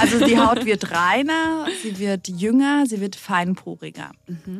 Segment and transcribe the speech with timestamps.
[0.00, 4.12] Also die Haut wird reiner, sie wird jünger, sie wird feinporiger.
[4.26, 4.58] Mhm.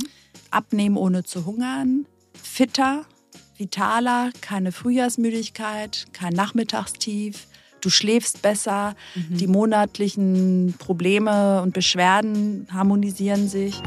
[0.51, 2.07] Abnehmen ohne zu hungern,
[2.43, 3.05] fitter,
[3.57, 7.47] vitaler, keine Frühjahrsmüdigkeit, kein Nachmittagstief.
[7.81, 9.37] Du schläfst besser, mhm.
[9.39, 13.81] die monatlichen Probleme und Beschwerden harmonisieren sich.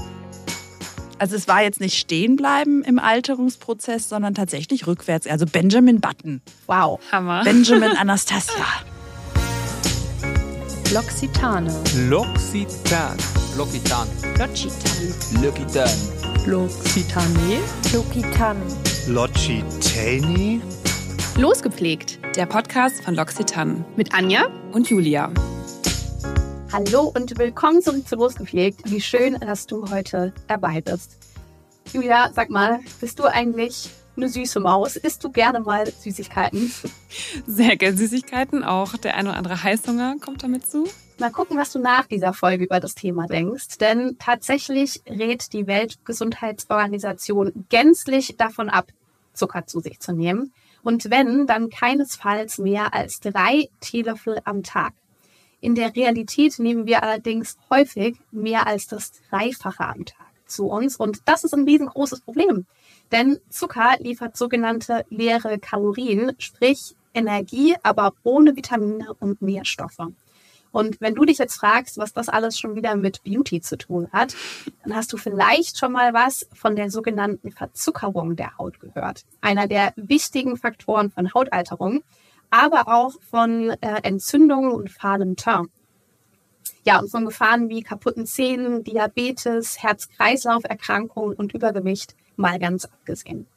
[1.20, 5.28] Also es war jetzt nicht stehen bleiben im Alterungsprozess, sondern tatsächlich rückwärts.
[5.28, 6.42] Also Benjamin Button.
[6.68, 7.00] Wow.
[7.12, 7.44] Hammer.
[7.44, 8.66] Benjamin Anastasia.
[10.94, 11.72] L'Occitane.
[12.08, 13.18] L'Occitan.
[13.58, 14.08] L'Occitan.
[14.38, 15.08] L'Occitan.
[15.42, 15.88] L'Occitan.
[16.46, 17.60] L'Occitane.
[17.92, 18.58] L'Occitan.
[19.08, 20.62] L'Occitani.
[21.36, 22.20] Losgepflegt.
[22.36, 23.84] Der Podcast von L'Occitan.
[23.96, 25.32] Mit Anja und Julia.
[26.72, 28.82] Hallo und willkommen zurück zu Losgepflegt.
[28.92, 31.18] Wie schön, dass du heute dabei bist.
[31.92, 34.96] Julia, sag mal, bist du eigentlich eine süße Maus.
[34.96, 36.72] Isst du gerne mal Süßigkeiten?
[37.48, 38.64] Sehr gerne Süßigkeiten.
[38.64, 40.88] Auch der ein oder andere Heißhunger kommt damit zu.
[41.20, 43.78] Mal gucken, was du nach dieser Folge über das Thema denkst.
[43.80, 48.88] Denn tatsächlich rät die Weltgesundheitsorganisation gänzlich davon ab,
[49.34, 50.54] Zucker zu sich zu nehmen.
[50.84, 54.94] Und wenn, dann keinesfalls mehr als drei Teelöffel am Tag.
[55.62, 60.98] In der Realität nehmen wir allerdings häufig mehr als das Dreifache am Tag zu uns.
[60.98, 62.66] Und das ist ein riesengroßes Problem.
[63.12, 70.00] Denn Zucker liefert sogenannte leere Kalorien, sprich Energie, aber ohne Vitamine und Nährstoffe.
[70.72, 74.10] Und wenn du dich jetzt fragst, was das alles schon wieder mit Beauty zu tun
[74.12, 74.36] hat,
[74.84, 79.24] dann hast du vielleicht schon mal was von der sogenannten Verzuckerung der Haut gehört.
[79.40, 82.02] Einer der wichtigen Faktoren von Hautalterung,
[82.50, 85.70] aber auch von äh, Entzündungen und fahlem Teint.
[86.86, 93.48] Ja, und von Gefahren wie kaputten Zähnen, Diabetes, Herz-Kreislauf-Erkrankungen und Übergewicht mal ganz abgesehen.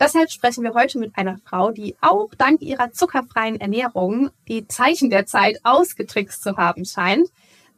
[0.00, 5.10] Deshalb sprechen wir heute mit einer Frau, die auch dank ihrer zuckerfreien Ernährung die Zeichen
[5.10, 7.28] der Zeit ausgetrickst zu haben scheint.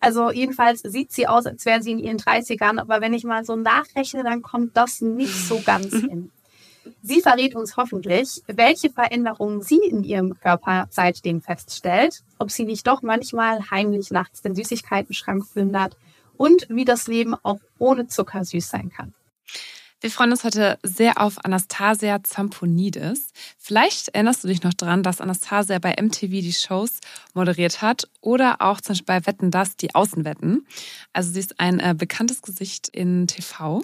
[0.01, 3.45] Also jedenfalls sieht sie aus, als wäre sie in ihren 30ern, aber wenn ich mal
[3.45, 6.31] so nachrechne, dann kommt das nicht so ganz hin.
[7.03, 12.87] Sie verrät uns hoffentlich, welche Veränderungen sie in ihrem Körper seitdem feststellt, ob sie nicht
[12.87, 15.97] doch manchmal heimlich nachts den Süßigkeiten-Schrank plündert
[16.37, 19.15] und wie das Leben auch ohne Zucker süß sein kann.
[20.03, 23.33] Wir freuen uns heute sehr auf Anastasia Zamponidis.
[23.59, 27.01] Vielleicht erinnerst du dich noch daran, dass Anastasia bei MTV die Shows
[27.35, 30.67] moderiert hat oder auch zum Beispiel bei Wetten das die Außenwetten.
[31.13, 33.83] Also sie ist ein äh, bekanntes Gesicht in TV.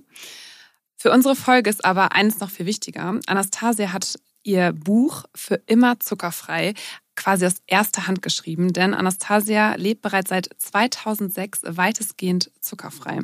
[0.96, 3.20] Für unsere Folge ist aber eines noch viel wichtiger.
[3.26, 6.72] Anastasia hat ihr Buch für immer zuckerfrei
[7.14, 13.20] quasi aus erster Hand geschrieben, denn Anastasia lebt bereits seit 2006 weitestgehend zuckerfrei.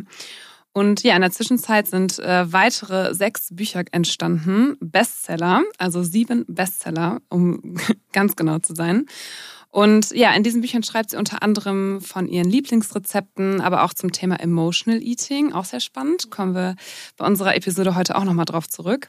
[0.72, 7.20] Und ja, in der Zwischenzeit sind äh, weitere sechs Bücher entstanden, Bestseller, also sieben Bestseller,
[7.28, 7.76] um
[8.12, 9.06] ganz genau zu sein.
[9.72, 14.12] Und ja, in diesen Büchern schreibt sie unter anderem von ihren Lieblingsrezepten, aber auch zum
[14.12, 16.30] Thema Emotional Eating, auch sehr spannend.
[16.30, 16.76] Kommen wir
[17.16, 19.08] bei unserer Episode heute auch nochmal drauf zurück.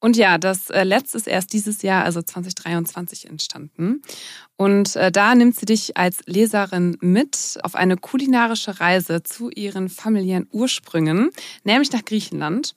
[0.00, 4.02] Und ja, das äh, letzte ist erst dieses Jahr, also 2023, entstanden.
[4.56, 9.90] Und äh, da nimmt sie dich als Leserin mit auf eine kulinarische Reise zu ihren
[9.90, 11.30] familiären Ursprüngen,
[11.64, 12.74] nämlich nach Griechenland.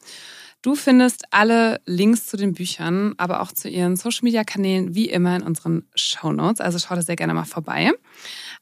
[0.62, 5.44] Du findest alle Links zu den Büchern, aber auch zu ihren Social-Media-Kanälen wie immer in
[5.44, 6.62] unseren Show Notes.
[6.62, 7.92] Also schau da sehr gerne mal vorbei.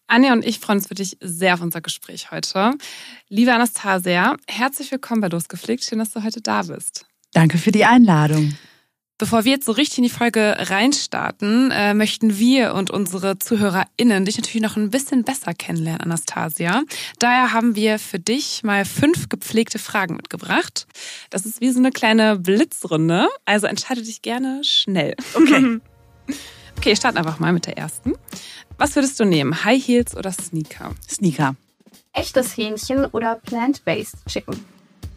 [0.07, 2.73] Anja und ich freuen uns wirklich sehr auf unser Gespräch heute.
[3.29, 5.83] Liebe Anastasia, herzlich willkommen bei Losgepflegt.
[5.83, 7.10] Schön, dass du heute da bist.
[7.33, 8.53] Danke für die Einladung.
[9.21, 14.25] Bevor wir jetzt so richtig in die Folge reinstarten, äh, möchten wir und unsere ZuhörerInnen
[14.25, 16.81] dich natürlich noch ein bisschen besser kennenlernen, Anastasia.
[17.19, 20.87] Daher haben wir für dich mal fünf gepflegte Fragen mitgebracht.
[21.29, 25.15] Das ist wie so eine kleine Blitzrunde, also entscheide dich gerne schnell.
[25.35, 25.79] Okay.
[26.77, 28.13] okay, starten einfach mal mit der ersten.
[28.79, 30.95] Was würdest du nehmen, High Heels oder Sneaker?
[31.07, 31.55] Sneaker.
[32.13, 34.65] Echtes Hähnchen oder Plant-Based Chicken?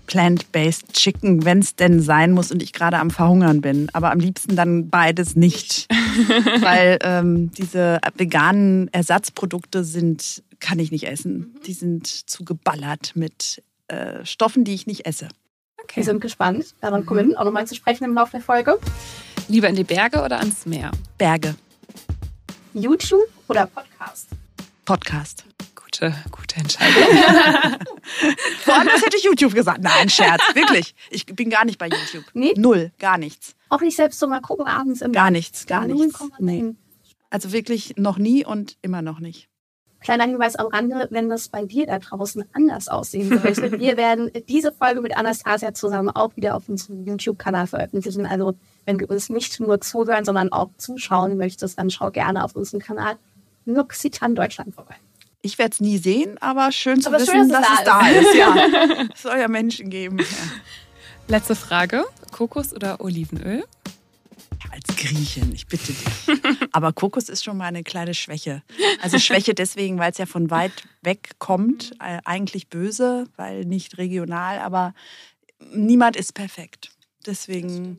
[0.06, 3.88] Plant-Based Chicken, wenn es denn sein muss und ich gerade am Verhungern bin.
[3.92, 5.86] Aber am liebsten dann beides nicht.
[6.60, 11.56] Weil ähm, diese veganen Ersatzprodukte sind, kann ich nicht essen.
[11.66, 15.28] Die sind zu geballert mit äh, Stoffen, die ich nicht esse.
[15.82, 15.96] Okay.
[15.96, 16.74] Wir sind gespannt.
[16.80, 18.78] Daran kommen wir auch nochmal zu sprechen im Laufe der Folge.
[19.48, 20.90] Lieber in die Berge oder ans Meer?
[21.18, 21.54] Berge.
[22.72, 24.28] YouTube oder Podcast?
[24.84, 25.44] Podcast
[26.00, 27.02] gute, gute Entscheidung.
[28.60, 29.82] Vor allem, das hätte ich YouTube gesagt.
[29.82, 30.94] Nein, Scherz, wirklich.
[31.10, 32.24] Ich bin gar nicht bei YouTube.
[32.34, 32.54] Nee?
[32.56, 33.54] Null, gar nichts.
[33.68, 36.22] Auch nicht selbst so mal gucken abends im Gar nichts, gar nichts.
[36.38, 36.74] Nee.
[37.30, 39.48] Also wirklich noch nie und immer noch nicht.
[40.00, 43.72] Kleiner Hinweis am Rande, wenn das bei dir da draußen anders aussehen sollte.
[43.80, 48.26] wir werden diese Folge mit Anastasia zusammen auch wieder auf unserem YouTube-Kanal veröffentlichen.
[48.26, 48.54] Also
[48.84, 52.80] wenn du uns nicht nur zuhören, sondern auch zuschauen möchtest, dann schau gerne auf unseren
[52.80, 53.16] Kanal
[53.64, 54.96] Luxitan Deutschland vorbei.
[55.44, 57.84] Ich werde es nie sehen, aber schön zu Aber wissen, schön, dass dass es es
[57.84, 58.34] da da ist.
[58.34, 59.08] Ja.
[59.14, 60.18] Es soll ja Menschen geben.
[60.18, 60.24] Ja.
[61.28, 62.06] Letzte Frage.
[62.32, 63.62] Kokos oder Olivenöl?
[64.70, 66.38] Als Griechin, ich bitte dich.
[66.72, 68.62] Aber Kokos ist schon mal eine kleine Schwäche.
[69.02, 71.92] Also Schwäche deswegen, weil es ja von weit weg kommt.
[72.00, 74.94] Äh, eigentlich böse, weil nicht regional, aber
[75.74, 76.90] niemand ist perfekt.
[77.26, 77.98] Deswegen,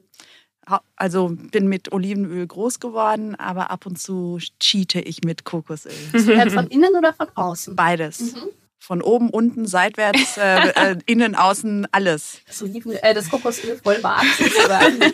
[0.95, 5.91] also bin mit Olivenöl groß geworden, aber ab und zu cheate ich mit Kokosöl.
[6.35, 7.75] Äh, Von innen oder von außen?
[7.75, 8.35] Beides.
[8.79, 12.41] Von oben, unten, seitwärts, äh, äh, innen, außen, alles.
[12.47, 14.01] Das, Olivenöl, äh, das Kokosöl voll
[14.37, 14.99] sozusagen.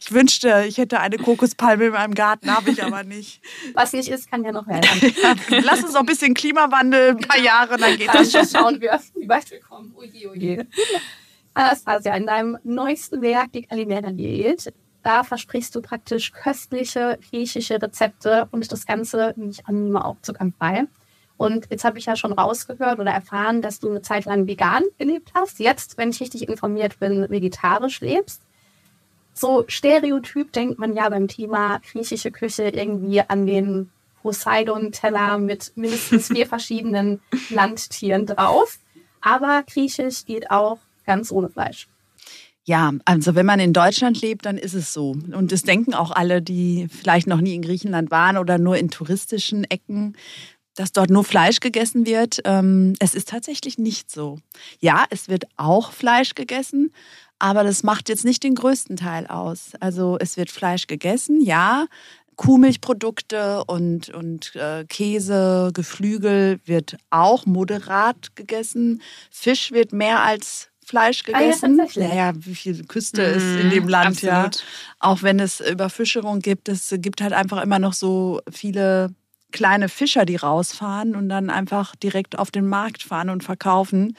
[0.00, 3.40] Ich wünschte, ich hätte eine Kokospalme in meinem Garten, habe ich aber nicht.
[3.74, 4.88] Was nicht ist, kann ja noch werden.
[5.64, 8.46] Lass uns noch ein bisschen Klimawandel, ein paar Jahre, dann geht das schon.
[8.46, 9.92] schauen wir, wie weit wir kommen.
[9.96, 10.66] Oje, oje.
[11.54, 14.72] Anastasia, in deinem neuesten Werk, die Kalimera Diät,
[15.04, 20.86] da versprichst du praktisch köstliche griechische Rezepte und das Ganze nicht angenehmer auch zuckerfrei.
[21.36, 24.84] Und jetzt habe ich ja schon rausgehört oder erfahren, dass du eine Zeit lang vegan
[24.98, 25.58] gelebt hast.
[25.58, 28.42] Jetzt, wenn ich richtig informiert bin, vegetarisch lebst.
[29.34, 33.90] So stereotyp denkt man ja beim Thema griechische Küche irgendwie an den
[34.22, 38.78] Poseidon-Teller mit mindestens vier verschiedenen Landtieren drauf.
[39.20, 41.88] Aber griechisch geht auch ganz ohne Fleisch.
[42.66, 45.10] Ja, also wenn man in Deutschland lebt, dann ist es so.
[45.10, 48.90] Und das denken auch alle, die vielleicht noch nie in Griechenland waren oder nur in
[48.90, 50.16] touristischen Ecken,
[50.74, 52.40] dass dort nur Fleisch gegessen wird.
[52.44, 54.38] Ähm, Es ist tatsächlich nicht so.
[54.80, 56.90] Ja, es wird auch Fleisch gegessen,
[57.38, 59.72] aber das macht jetzt nicht den größten Teil aus.
[59.80, 61.86] Also es wird Fleisch gegessen, ja.
[62.36, 69.02] Kuhmilchprodukte und, und äh, Käse, Geflügel wird auch moderat gegessen.
[69.30, 71.80] Fisch wird mehr als Fleisch Ah ja, gegessen.
[71.96, 74.56] naja, wie viel Küste ist in dem Land, Mhm, absolut.
[74.56, 74.62] ja.
[75.00, 79.10] Auch wenn es Überfischerung gibt, es gibt halt einfach immer noch so viele
[79.52, 84.16] kleine Fischer, die rausfahren und dann einfach direkt auf den Markt fahren und verkaufen.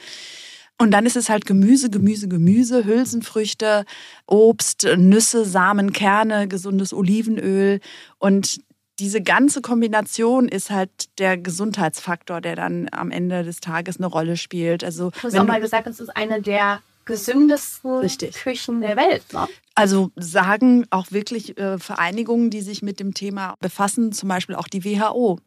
[0.78, 3.84] Und dann ist es halt Gemüse, Gemüse, Gemüse, Hülsenfrüchte,
[4.26, 7.80] Obst, Nüsse, Samen, Kerne, gesundes Olivenöl.
[8.18, 8.60] Und
[8.98, 14.36] diese ganze Kombination ist halt der Gesundheitsfaktor, der dann am Ende des Tages eine Rolle
[14.36, 14.82] spielt.
[14.84, 18.34] Also, Du hast auch mal gesagt, es ist eine der gesündesten Richtig.
[18.34, 19.22] Küchen der Welt.
[19.32, 19.46] Ne?
[19.74, 24.66] Also sagen auch wirklich äh, Vereinigungen, die sich mit dem Thema befassen, zum Beispiel auch
[24.66, 25.38] die WHO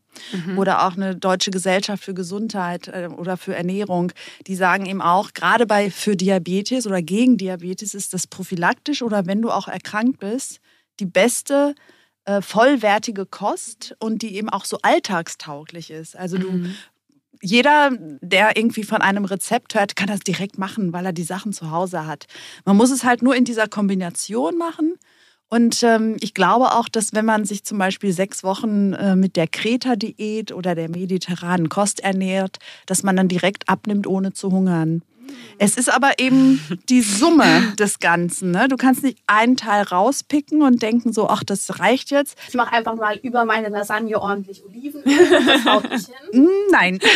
[0.58, 4.12] oder auch eine deutsche Gesellschaft für Gesundheit äh, oder für Ernährung,
[4.48, 9.26] die sagen eben auch, gerade bei für Diabetes oder gegen Diabetes ist das prophylaktisch oder
[9.26, 10.62] wenn du auch erkrankt bist,
[11.00, 11.99] die beste äh,
[12.42, 16.16] vollwertige Kost und die eben auch so alltagstauglich ist.
[16.16, 16.66] Also du
[17.42, 17.92] jeder,
[18.22, 21.72] der irgendwie von einem Rezept hört, kann das direkt machen, weil er die Sachen zu
[21.72, 22.26] Hause hat.
[22.66, 24.96] Man muss es halt nur in dieser Kombination machen.
[25.52, 29.36] Und ähm, ich glaube auch, dass wenn man sich zum Beispiel sechs Wochen äh, mit
[29.36, 35.02] der Kreta-Diät oder der mediterranen Kost ernährt, dass man dann direkt abnimmt, ohne zu hungern.
[35.58, 38.52] Es ist aber eben die Summe des Ganzen.
[38.52, 38.68] Ne?
[38.68, 42.38] Du kannst nicht einen Teil rauspicken und denken so, ach, das reicht jetzt.
[42.48, 45.46] Ich mache einfach mal über meine Lasagne ordentlich Olivenöl.
[45.46, 46.50] Das haut nicht hin.
[46.72, 47.00] Nein.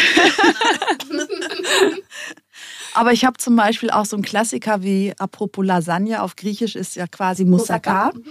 [2.93, 6.95] Aber ich habe zum Beispiel auch so einen Klassiker wie apropos Lasagne auf Griechisch ist
[6.95, 8.11] ja quasi Moussaka.
[8.13, 8.29] Moussaka.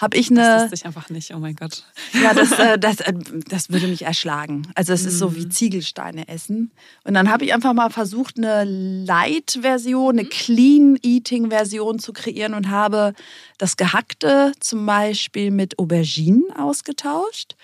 [0.00, 1.34] Habe ich Das eine, wusste ich einfach nicht.
[1.34, 1.84] Oh mein Gott.
[2.12, 3.14] ja, das, äh, das, äh,
[3.48, 4.68] das würde mich erschlagen.
[4.74, 6.70] Also es ist so wie Ziegelsteine essen.
[7.04, 13.14] Und dann habe ich einfach mal versucht, eine Light-Version, eine Clean-Eating-Version zu kreieren und habe
[13.58, 17.56] das Gehackte zum Beispiel mit Auberginen ausgetauscht.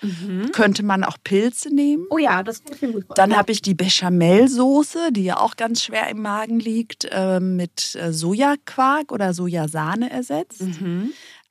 [0.51, 2.05] Könnte man auch Pilze nehmen.
[2.09, 3.29] Oh ja, das kann ich mir gut vorstellen.
[3.29, 7.97] Dann habe ich die Bechamelsoße, die ja auch ganz schwer im Magen liegt, äh, mit
[8.09, 10.63] Sojaquark oder Sojasahne ersetzt.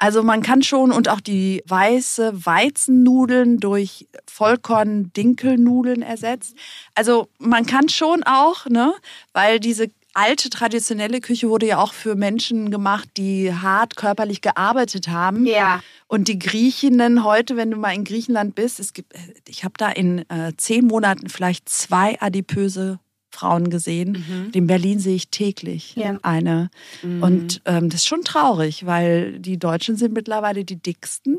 [0.03, 6.57] Also man kann schon und auch die weiße Weizennudeln durch Vollkorn-Dinkelnudeln ersetzt.
[6.97, 8.95] Also man kann schon auch, ne,
[9.33, 15.07] weil diese alte traditionelle Küche wurde ja auch für Menschen gemacht, die hart körperlich gearbeitet
[15.07, 15.47] haben.
[15.47, 15.81] Ja.
[16.09, 19.15] Und die Griechinnen heute, wenn du mal in Griechenland bist, es gibt,
[19.47, 22.99] ich habe da in äh, zehn Monaten vielleicht zwei adipöse
[23.33, 24.51] Frauen gesehen.
[24.53, 26.19] In Berlin sehe ich täglich Ja.
[26.23, 26.71] eine.
[27.03, 31.39] Und ähm, das ist schon traurig, weil die Deutschen sind mittlerweile die dicksten.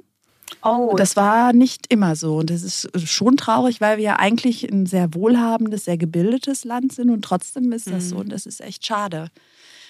[0.62, 2.38] Oh, Das war nicht immer so.
[2.38, 6.94] Und das ist schon traurig, weil wir ja eigentlich ein sehr wohlhabendes, sehr gebildetes Land
[6.94, 8.18] sind und trotzdem ist das so.
[8.18, 9.30] Und das ist echt schade.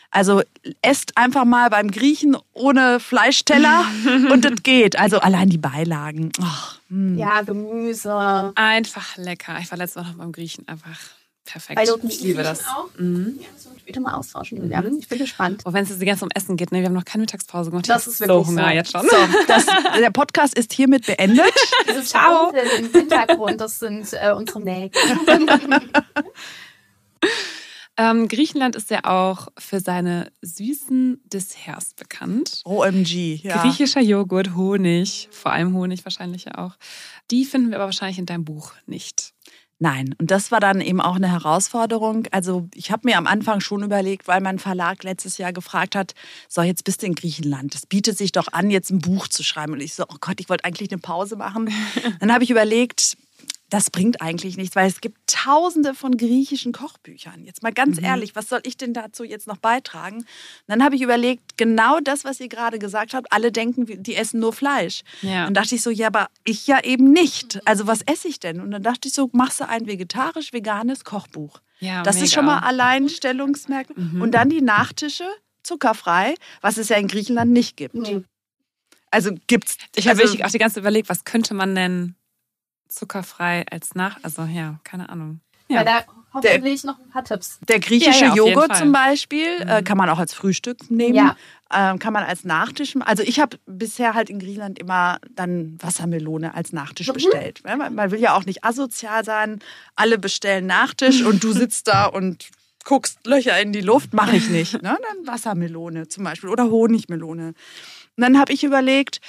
[0.10, 0.42] Also
[0.84, 3.84] esst einfach mal beim Griechen ohne Fleischteller
[4.32, 4.98] und das geht.
[5.00, 6.32] Also allein die Beilagen.
[6.90, 7.18] Hm.
[7.18, 8.52] ja, Gemüse.
[8.56, 9.58] Einfach lecker.
[9.60, 10.68] Ich war letztes Mal noch beim Griechen.
[10.68, 11.00] Einfach
[11.46, 11.78] Perfekt.
[11.80, 12.62] Weil ich liebe das.
[12.68, 13.38] Auch, Mhm.
[13.42, 14.58] ja, das wird wieder mal austauschen.
[14.60, 14.98] Julian.
[14.98, 15.66] Ich bin gespannt.
[15.66, 16.80] Auch wenn es jetzt die ganze um Essen geht, ne?
[16.80, 17.90] Wir haben noch keine Mittagspause gemacht.
[17.90, 18.70] Das ist wirklich so Hunger so.
[18.70, 19.02] jetzt schon.
[19.02, 19.66] So, das,
[20.00, 21.46] der Podcast ist hiermit beendet.
[21.90, 22.52] Dieses Ciao.
[22.52, 22.64] Ciao.
[22.80, 25.02] im Hintergrund, das sind äh, unsere Nägel.
[27.96, 32.62] Ähm, Griechenland ist ja auch für seine süßen Desserts bekannt.
[32.66, 33.62] OMG, ja.
[33.62, 36.76] Griechischer Joghurt, Honig, vor allem Honig wahrscheinlich ja auch.
[37.30, 39.34] Die finden wir aber wahrscheinlich in deinem Buch nicht.
[39.80, 42.28] Nein, und das war dann eben auch eine Herausforderung.
[42.32, 46.14] Also ich habe mir am Anfang schon überlegt, weil mein Verlag letztes Jahr gefragt hat,
[46.48, 49.44] so jetzt bist du in Griechenland, das bietet sich doch an, jetzt ein Buch zu
[49.44, 49.74] schreiben.
[49.74, 51.70] Und ich so, oh Gott, ich wollte eigentlich eine Pause machen.
[52.20, 53.18] Dann habe ich überlegt,
[53.74, 57.44] das bringt eigentlich nichts, weil es gibt tausende von griechischen Kochbüchern.
[57.44, 60.18] Jetzt mal ganz ehrlich, was soll ich denn dazu jetzt noch beitragen?
[60.18, 60.26] Und
[60.68, 64.40] dann habe ich überlegt, genau das, was ihr gerade gesagt habt, alle denken, die essen
[64.40, 65.02] nur Fleisch.
[65.24, 65.48] Ja.
[65.48, 67.62] Und dachte ich so, ja, aber ich ja eben nicht.
[67.66, 68.62] Also was esse ich denn?
[68.62, 71.60] Und dann dachte ich so, machst du ein vegetarisch-veganes Kochbuch.
[71.80, 72.34] Ja, das ist mega.
[72.34, 74.22] schon mal Alleinstellungsmerkmal.
[74.22, 75.26] Und dann die Nachtische,
[75.64, 77.96] zuckerfrei, was es ja in Griechenland nicht gibt.
[77.96, 78.22] Nee.
[79.10, 79.78] Also gibt's.
[79.96, 82.16] Ich habe also, wirklich auch die ganze Zeit überlegt, was könnte man denn
[82.88, 84.18] zuckerfrei als nach...
[84.24, 85.40] Also ja, keine Ahnung.
[85.68, 85.84] Ja.
[85.84, 87.60] Da hoffentlich noch ein paar Tipps.
[87.68, 89.84] Der griechische Ja, ja, Joghurt zum Beispiel äh, Mhm.
[89.86, 91.16] kann man auch als Frühstück nehmen.
[91.16, 91.36] Ja.
[91.76, 92.96] Ähm, kann man als Nachtisch.
[93.00, 97.14] Also ich habe bisher halt in Griechenland immer dann Wassermelone als Nachtisch Mhm.
[97.14, 97.62] bestellt.
[97.64, 99.60] Man, man will ja auch nicht asozial sein.
[99.96, 102.50] Alle bestellen Nachtisch und du sitzt da und
[102.84, 104.14] guckst Löcher in die Luft.
[104.14, 104.74] Mache ich nicht.
[104.82, 104.98] Ne?
[105.02, 107.48] Dann Wassermelone zum Beispiel oder Honigmelone.
[107.48, 107.56] Und
[108.18, 109.20] dann habe ich überlegt,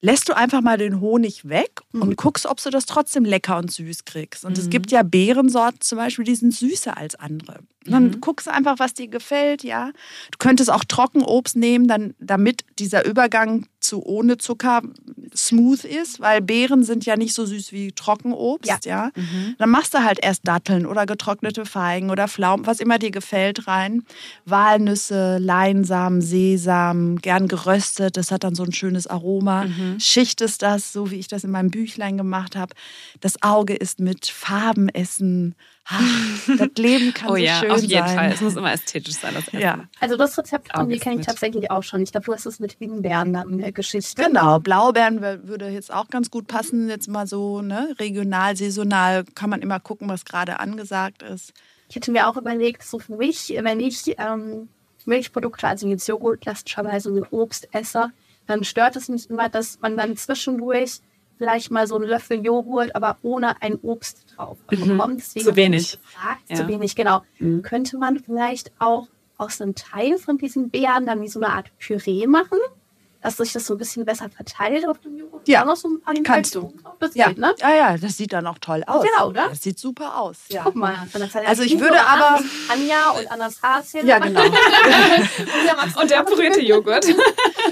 [0.00, 3.72] lässt du einfach mal den Honig weg und guckst, ob du das trotzdem lecker und
[3.72, 4.44] süß kriegst.
[4.44, 7.58] Und es gibt ja Beerensorten zum Beispiel, die sind süßer als andere.
[7.86, 9.92] Und dann guckst du einfach, was dir gefällt, ja.
[10.30, 14.82] Du könntest auch Trockenobst nehmen, dann, damit dieser Übergang zu ohne Zucker
[15.36, 19.10] smooth ist, weil Beeren sind ja nicht so süß wie Trockenobst, ja.
[19.58, 23.66] Dann machst du halt erst Datteln oder getrocknete Feigen oder Pflaumen, was immer dir gefällt,
[23.66, 24.02] rein.
[24.44, 29.66] Walnüsse, Leinsamen, Sesam, gern geröstet, das hat dann so ein schönes Aroma.
[29.98, 32.74] Schichtest das, so wie ich das in meinem Büchlein gemacht habe.
[33.20, 35.54] Das Auge ist mit Farben essen.
[35.90, 36.00] Ah,
[36.58, 38.16] Das Leben kann Oh so ja, schön auf jeden sein.
[38.16, 38.32] Fall.
[38.32, 39.58] Es muss immer ästhetisch sein, das Essen.
[39.60, 42.02] Ja, Also das Rezept von dir kenne ich tatsächlich auch schon.
[42.02, 44.22] Ich glaube, du hast es mit Himbeeren dann in der Geschichte.
[44.22, 44.58] genau.
[44.58, 46.88] Blaubeeren würde jetzt auch ganz gut passen.
[46.90, 47.94] Jetzt mal so, ne?
[47.98, 51.52] Regional, saisonal kann man immer gucken, was gerade angesagt ist.
[51.88, 54.68] Ich hätte mir auch überlegt, so für mich, wenn ich ähm,
[55.06, 58.10] Milchprodukte, also jetzt Joghurt klassischerweise mit Obst esse,
[58.46, 61.00] dann stört es mich immer, dass man dann zwischendurch
[61.38, 65.18] vielleicht mal so einen Löffel Joghurt, aber ohne ein Obst drauf bekommt.
[65.20, 65.92] Deswegen Zu habe ich wenig.
[65.92, 66.56] Gefragt, Ja.
[66.56, 67.22] Zu wenig, genau.
[67.62, 71.70] Könnte man vielleicht auch aus einem Teil von diesen Beeren dann wie so eine Art
[71.78, 72.58] Püree machen,
[73.22, 75.46] dass sich das so ein bisschen besser verteilt auf dem Joghurt?
[75.48, 76.72] Ja, noch so ein paar kannst du.
[77.00, 77.54] Das Ja, geht, ne?
[77.58, 79.04] ja, ja, das sieht dann auch toll aus.
[79.04, 79.48] Genau, oder?
[79.48, 80.36] Das sieht super aus.
[80.48, 80.62] Ja.
[80.64, 80.94] Guck mal.
[81.10, 82.40] von der Zeit Also ich würde aber-
[82.72, 84.04] Anja und Anastasia.
[84.04, 84.42] Ja, genau.
[86.00, 87.06] Und der pürierte Joghurt.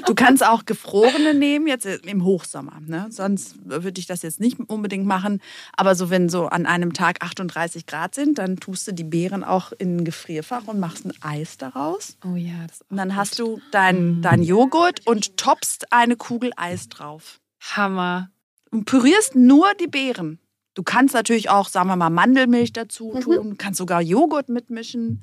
[0.06, 2.78] Du kannst auch gefrorene nehmen, jetzt im Hochsommer.
[2.86, 3.06] Ne?
[3.10, 5.40] Sonst würde ich das jetzt nicht unbedingt machen.
[5.76, 9.44] Aber so, wenn so an einem Tag 38 Grad sind, dann tust du die Beeren
[9.44, 12.16] auch in ein Gefrierfach und machst ein Eis daraus.
[12.24, 13.16] Oh ja, das ist auch Und dann gut.
[13.16, 17.40] hast du dein, dein Joghurt und toppst eine Kugel Eis drauf.
[17.60, 18.30] Hammer.
[18.70, 20.38] Und pürierst nur die Beeren.
[20.74, 23.20] Du kannst natürlich auch, sagen wir mal, Mandelmilch dazu Mhm.
[23.20, 25.22] tun, kannst sogar Joghurt mitmischen.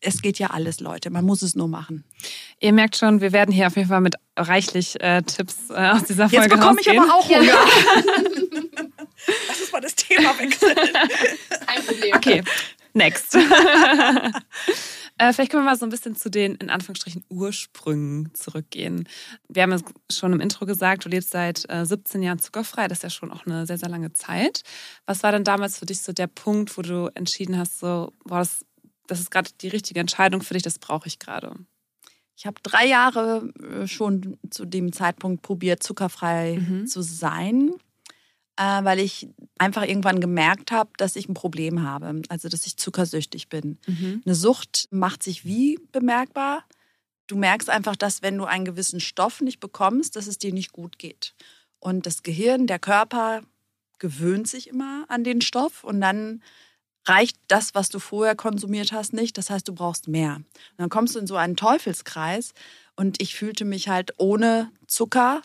[0.00, 1.10] Es geht ja alles, Leute.
[1.10, 2.04] Man muss es nur machen.
[2.60, 6.04] Ihr merkt schon, wir werden hier auf jeden Fall mit reichlich äh, Tipps äh, aus
[6.04, 7.52] dieser Folge Jetzt bekomme ich aber auch Hunger.
[9.48, 10.76] Lass uns mal das Thema wechseln.
[11.66, 12.14] Kein Problem.
[12.14, 12.42] Okay,
[12.94, 13.36] next.
[15.18, 19.08] äh, vielleicht können wir mal so ein bisschen zu den, in Anführungsstrichen, Ursprüngen zurückgehen.
[19.48, 22.88] Wir haben es schon im Intro gesagt, du lebst seit äh, 17 Jahren zuckerfrei.
[22.88, 24.62] Das ist ja schon auch eine sehr, sehr lange Zeit.
[25.06, 28.38] Was war denn damals für dich so der Punkt, wo du entschieden hast, so, boah,
[28.40, 28.64] das,
[29.06, 31.54] das ist gerade die richtige Entscheidung für dich, das brauche ich gerade?
[32.38, 33.50] Ich habe drei Jahre
[33.82, 36.86] äh, schon zu dem Zeitpunkt probiert, zuckerfrei Mhm.
[36.86, 37.70] zu sein,
[38.56, 42.76] äh, weil ich einfach irgendwann gemerkt habe, dass ich ein Problem habe, also dass ich
[42.76, 43.78] zuckersüchtig bin.
[44.24, 46.64] Eine Sucht macht sich wie bemerkbar?
[47.26, 50.72] Du merkst einfach, dass wenn du einen gewissen Stoff nicht bekommst, dass es dir nicht
[50.72, 51.34] gut geht.
[51.80, 53.42] Und das Gehirn, der Körper
[53.98, 56.42] gewöhnt sich immer an den Stoff und dann
[57.06, 59.38] reicht das, was du vorher konsumiert hast, nicht.
[59.38, 60.36] Das heißt, du brauchst mehr.
[60.36, 62.52] Und dann kommst du in so einen Teufelskreis
[62.96, 65.42] und ich fühlte mich halt ohne Zucker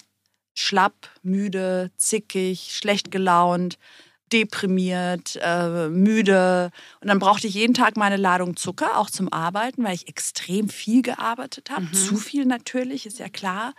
[0.54, 3.78] schlapp, müde, zickig, schlecht gelaunt,
[4.32, 6.72] deprimiert, äh, müde.
[7.02, 10.70] Und dann brauchte ich jeden Tag meine Ladung Zucker, auch zum Arbeiten, weil ich extrem
[10.70, 11.84] viel gearbeitet habe.
[11.84, 11.94] Mhm.
[11.94, 13.74] Zu viel natürlich, ist ja klar.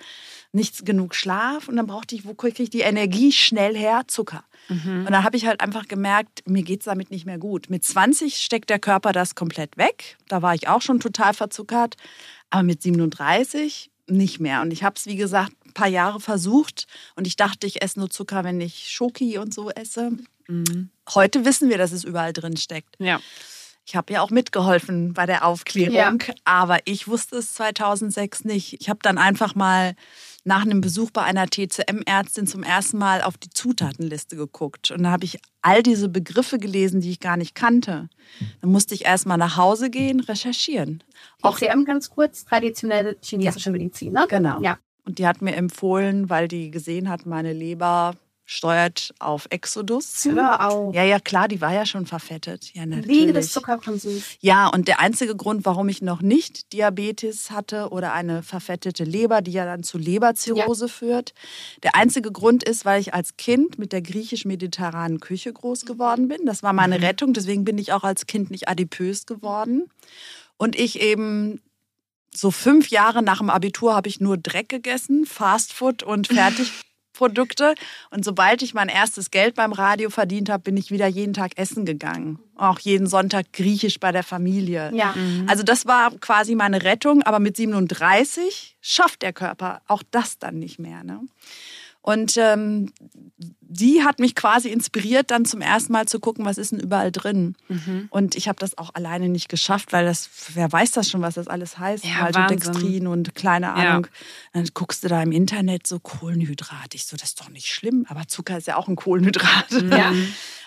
[0.52, 1.68] Nicht genug Schlaf.
[1.68, 4.02] Und dann brauchte ich, wo kriege ich die Energie schnell her?
[4.06, 4.44] Zucker.
[4.68, 5.06] Mhm.
[5.06, 7.70] Und dann habe ich halt einfach gemerkt, mir geht's damit nicht mehr gut.
[7.70, 10.18] Mit 20 steckt der Körper das komplett weg.
[10.28, 11.96] Da war ich auch schon total verzuckert.
[12.50, 14.60] Aber mit 37 nicht mehr.
[14.60, 16.86] Und ich habe es, wie gesagt, paar Jahre versucht.
[17.16, 20.12] Und ich dachte, ich esse nur Zucker, wenn ich Schoki und so esse.
[20.48, 20.90] Mhm.
[21.14, 22.96] Heute wissen wir, dass es überall drin steckt.
[22.98, 23.20] Ja.
[23.84, 28.80] Ich habe ja auch mitgeholfen bei der Aufklärung, aber ich wusste es 2006 nicht.
[28.80, 29.96] Ich habe dann einfach mal
[30.44, 34.92] nach einem Besuch bei einer TCM-Ärztin zum ersten Mal auf die Zutatenliste geguckt.
[34.92, 38.08] Und da habe ich all diese Begriffe gelesen, die ich gar nicht kannte.
[38.60, 41.02] Dann musste ich erst mal nach Hause gehen, recherchieren.
[41.42, 44.26] Auch CM ganz kurz, traditionelle chinesische Medizin, ne?
[44.28, 44.60] Genau.
[44.60, 44.78] Ja.
[45.04, 50.24] Und die hat mir empfohlen, weil die gesehen hat, meine Leber steuert auf Exodus.
[50.24, 50.94] Hör auf.
[50.94, 52.72] Ja, ja, klar, die war ja schon verfettet.
[52.74, 53.50] Ja, Wegen des natürlich.
[53.50, 54.24] Zuckerkonsums.
[54.40, 59.40] Ja, und der einzige Grund, warum ich noch nicht Diabetes hatte oder eine verfettete Leber,
[59.42, 61.34] die ja dann zu Leberzirrhose führt,
[61.82, 66.44] der einzige Grund ist, weil ich als Kind mit der griechisch-mediterranen Küche groß geworden bin.
[66.44, 69.88] Das war meine Rettung, deswegen bin ich auch als Kind nicht adipös geworden.
[70.58, 71.60] Und ich eben
[72.34, 77.74] so fünf Jahre nach dem Abitur habe ich nur Dreck gegessen, Fastfood und Fertigprodukte.
[78.10, 81.52] Und sobald ich mein erstes Geld beim Radio verdient habe, bin ich wieder jeden Tag
[81.56, 82.38] essen gegangen.
[82.56, 84.90] Auch jeden Sonntag griechisch bei der Familie.
[84.94, 85.14] Ja.
[85.46, 90.58] Also das war quasi meine Rettung, aber mit 37 schafft der Körper auch das dann
[90.58, 91.04] nicht mehr.
[91.04, 91.20] Ne?
[92.02, 92.92] Und ähm,
[93.60, 97.10] die hat mich quasi inspiriert, dann zum ersten Mal zu gucken, was ist denn überall
[97.10, 97.56] drin.
[98.10, 101.34] Und ich habe das auch alleine nicht geschafft, weil das, wer weiß das schon, was
[101.34, 102.04] das alles heißt.
[102.04, 103.74] Ja, Maltodextrin und keine Ja.
[103.74, 104.08] Ahnung.
[104.52, 106.94] Dann guckst du da im Internet so Kohlenhydrat.
[106.94, 109.70] Ich so, das ist doch nicht schlimm, aber Zucker ist ja auch ein Kohlenhydrat.
[109.90, 110.12] Ja.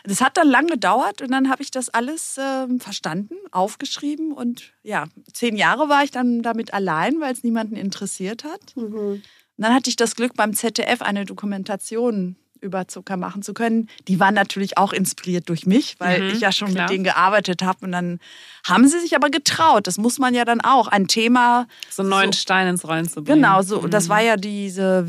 [0.06, 4.74] Das hat dann lange gedauert und dann habe ich das alles ähm, verstanden, aufgeschrieben und
[4.84, 8.76] ja, zehn Jahre war ich dann damit allein, weil es niemanden interessiert hat.
[8.76, 9.22] Mhm.
[9.58, 13.90] Und dann hatte ich das Glück, beim ZDF eine Dokumentation über Zucker machen zu können.
[14.08, 16.86] Die war natürlich auch inspiriert durch mich, weil Mhm, ich ja schon klar.
[16.86, 17.86] mit denen gearbeitet habe.
[17.86, 18.20] Und dann
[18.66, 19.86] haben sie sich aber getraut.
[19.86, 20.88] Das muss man ja dann auch.
[20.88, 21.68] Ein Thema.
[21.92, 23.42] So einen neuen So- Stein ins Rollen zu bringen.
[23.42, 25.06] Genau, so, das war ja diese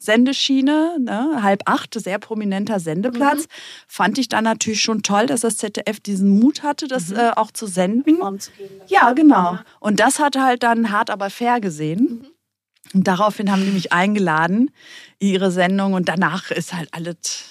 [0.00, 1.42] Viso-Sendeschiene, ne?
[1.42, 3.46] halb acht, sehr prominenter Sendeplatz.
[3.88, 7.50] Fand ich dann natürlich schon toll, dass das ZDF diesen Mut hatte, das äh, auch
[7.50, 8.18] zu senden.
[8.38, 8.80] Zu geben.
[8.86, 9.58] Ja, genau.
[9.80, 12.26] Und das hat halt dann hart aber fair gesehen.
[12.94, 14.70] Und daraufhin haben die mich eingeladen
[15.18, 17.44] in ihre Sendung und danach ist halt alles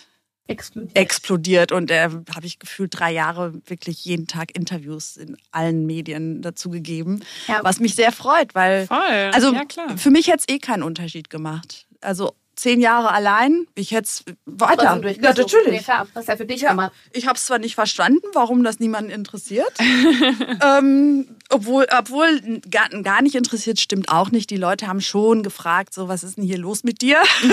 [0.48, 0.92] Exklusiv.
[0.96, 2.02] explodiert und äh,
[2.36, 7.60] habe ich gefühlt drei Jahre wirklich jeden Tag Interviews in allen Medien dazu gegeben, Ja.
[7.64, 8.98] was mich sehr freut, weil Voll.
[9.32, 9.98] also ja, klar.
[9.98, 11.86] für mich hätte es eh keinen Unterschied gemacht.
[12.02, 14.98] Also zehn Jahre allein, ich hätte es weiter.
[15.00, 15.72] Durchgezogen.
[15.72, 16.72] Nee, klar, das ist ja für dich Ja.
[16.72, 16.92] immer.
[17.14, 19.72] Ich habe es zwar nicht verstanden, warum das niemanden interessiert.
[20.64, 24.50] ähm, obwohl, obwohl gar, gar nicht interessiert, stimmt auch nicht.
[24.50, 27.22] Die Leute haben schon gefragt, so was ist denn hier los mit dir?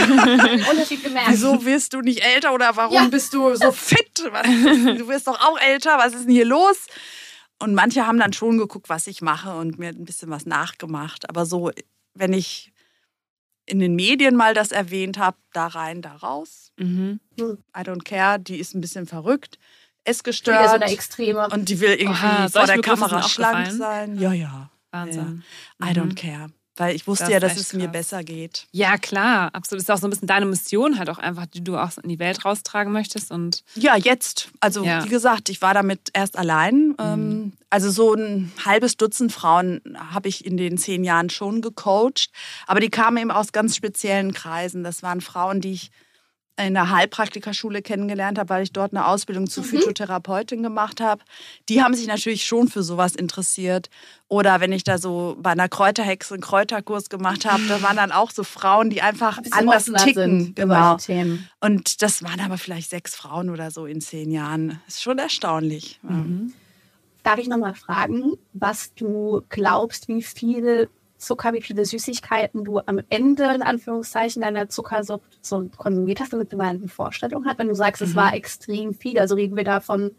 [0.70, 1.30] Unterschied gemerkt.
[1.30, 3.08] Wieso wirst du nicht älter oder warum Ja.
[3.08, 4.22] bist du so fit?
[4.30, 6.76] Was du wirst doch auch älter, was ist denn hier los?
[7.58, 11.28] Und manche haben dann schon geguckt, was ich mache und mir ein bisschen was nachgemacht.
[11.30, 11.70] Aber so,
[12.14, 12.72] wenn ich
[13.66, 16.72] in den Medien mal das erwähnt habe, da rein, da raus.
[16.78, 17.20] Mhm.
[17.38, 21.48] I don't care, die ist ein bisschen verrückt, Wieder so essgestört eine Extreme.
[21.48, 24.18] und die will irgendwie Oha, vor der Kamera schlank sein.
[24.18, 24.70] Ja, ja.
[24.92, 25.42] Wahnsinn.
[25.82, 26.48] I don't care.
[26.78, 27.92] Weil ich wusste Das ja, dass es mir krass.
[27.92, 28.66] besser geht.
[28.72, 29.82] Ja, klar, absolut.
[29.82, 32.18] Ist auch so ein bisschen deine Mission halt auch einfach, die du auch in die
[32.18, 33.30] Welt raustragen möchtest.
[33.30, 34.48] Und Ja, jetzt.
[34.60, 35.02] Also Ja.
[35.04, 36.94] wie gesagt, ich war damit erst allein.
[36.98, 39.80] Ähm, also so ein halbes Dutzend Frauen
[40.12, 42.30] habe ich in den zehn Jahren schon gecoacht.
[42.66, 44.84] Aber die kamen eben aus ganz speziellen Kreisen.
[44.84, 45.90] Das waren Frauen, die ich
[46.58, 51.22] in der Heilpraktikerschule kennengelernt habe, weil ich dort eine Ausbildung zur Phytotherapeutin gemacht habe.
[51.68, 53.90] Die haben sich natürlich schon für sowas interessiert.
[54.28, 58.10] Oder wenn ich da so bei einer Kräuterhexe einen Kräuterkurs gemacht habe, da waren dann
[58.10, 60.54] auch so Frauen, die einfach Ein anders ticken.
[60.54, 60.96] Genau.
[61.60, 64.80] Und das waren aber vielleicht sechs Frauen oder so in zehn Jahren.
[64.88, 66.00] Ist schon erstaunlich.
[67.22, 73.00] Darf ich nochmal fragen, was du glaubst, wie viel Zucker, wie viele Süßigkeiten du am
[73.08, 77.58] Ende, in Anführungszeichen, deiner Zuckersucht so konsumiert hast, damit du mal eine Vorstellung hast?
[77.58, 80.12] Wenn du sagst, es war extrem viel, also reden wir da von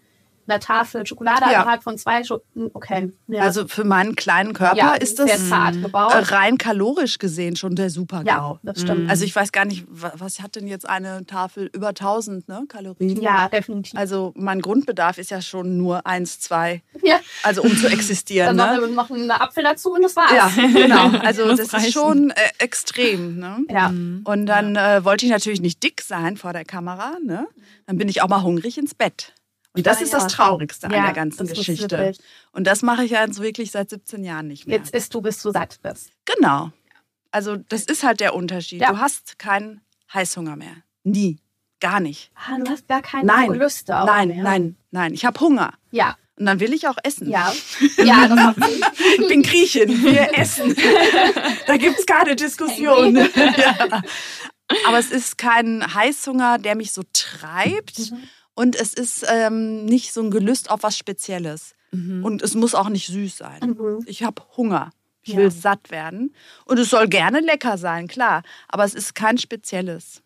[0.48, 1.62] einer Tafel Schokolade Ja.
[1.62, 2.70] innerhalb von zwei Stunden.
[2.74, 3.12] Okay.
[3.28, 3.42] Ja.
[3.44, 6.14] Also für meinen kleinen Körper ja, ist das sehr zart gebaut.
[6.14, 8.60] äh, rein kalorisch gesehen schon der super ja, GAU.
[8.64, 9.10] das stimmt.
[9.10, 12.64] Also ich weiß gar nicht, wa- was hat denn jetzt eine Tafel über 1000 ne,
[12.68, 13.22] Kalorien?
[13.22, 13.98] Ja, definitiv.
[13.98, 17.20] Also mein Grundbedarf ist ja schon nur eins, zwei, ja.
[17.44, 18.58] also um zu existieren.
[18.58, 18.88] Dann ne?
[18.88, 20.32] noch, noch einen Apfel dazu und das war's.
[20.32, 21.12] Ja, genau.
[21.28, 21.86] Also das reichen.
[21.88, 23.38] ist schon äh, extrem.
[23.38, 23.58] Ne?
[23.70, 23.88] Ja.
[23.88, 27.14] Und dann äh, wollte ich natürlich nicht dick sein vor der Kamera.
[27.24, 27.48] Ne?
[27.86, 29.34] Dann bin ich auch mal hungrig ins Bett.
[29.78, 32.14] Und das Ah, ist das Traurigste Ja, an der ganzen Geschichte.
[32.52, 34.78] Und das mache ich ja jetzt wirklich seit 17 Jahren nicht mehr.
[34.78, 36.12] Jetzt isst du, bis du satt bist.
[36.26, 36.72] Genau.
[37.32, 38.82] Also das ist halt der Unterschied.
[38.82, 38.92] Ja.
[38.92, 39.82] Du hast keinen
[40.14, 40.76] Heißhunger mehr.
[41.04, 41.38] Nie.
[41.80, 42.32] Gar nicht.
[42.36, 43.52] Ah, du hast gar keine Nein.
[43.54, 43.96] Gelüste.
[44.00, 44.44] auch nein, mehr.
[44.44, 45.14] nein, nein.
[45.14, 45.74] Ich habe Hunger.
[45.92, 47.30] Ja, Und dann will ich auch essen.
[47.30, 47.54] ja.
[47.98, 48.56] Ja, das.
[49.20, 50.76] Ich bin Griechin, wir essen.
[51.68, 53.16] da gibt es keine Diskussion.
[53.36, 54.02] ja.
[54.88, 58.12] Aber es ist kein Heißhunger, der mich so treibt.
[58.58, 61.76] Und es ist ähm, nicht so ein Gelüst auf was Spezielles.
[61.92, 63.76] Und es muss auch nicht süß sein.
[63.78, 64.00] Mhm.
[64.08, 64.90] Ich habe Hunger.
[65.22, 65.38] Ich Ja.
[65.38, 66.34] will satt werden.
[66.66, 68.42] Und es soll gerne lecker sein, klar.
[68.68, 70.24] Aber es ist kein Spezielles.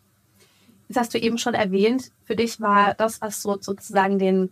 [0.88, 2.12] Das hast du eben schon erwähnt.
[2.24, 4.50] Für dich war das, was so sozusagen den,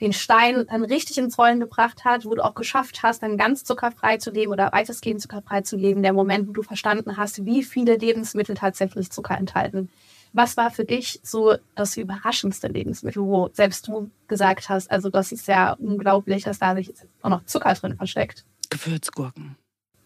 [0.00, 3.64] den Stein dann richtig ins Rollen gebracht hat, wo du auch geschafft hast, dann ganz
[3.64, 7.64] zuckerfrei zu leben oder weitestgehend zuckerfrei zu leben, der Moment, wo du verstanden hast, wie
[7.64, 9.90] viele Lebensmittel tatsächlich Zucker enthalten.
[10.32, 15.32] Was war für dich so das überraschendste Lebensmittel, wo selbst du gesagt hast, also das
[15.32, 18.44] ist ja unglaublich, dass da sich auch noch Zucker drin versteckt?
[18.70, 19.56] Gewürzgurken.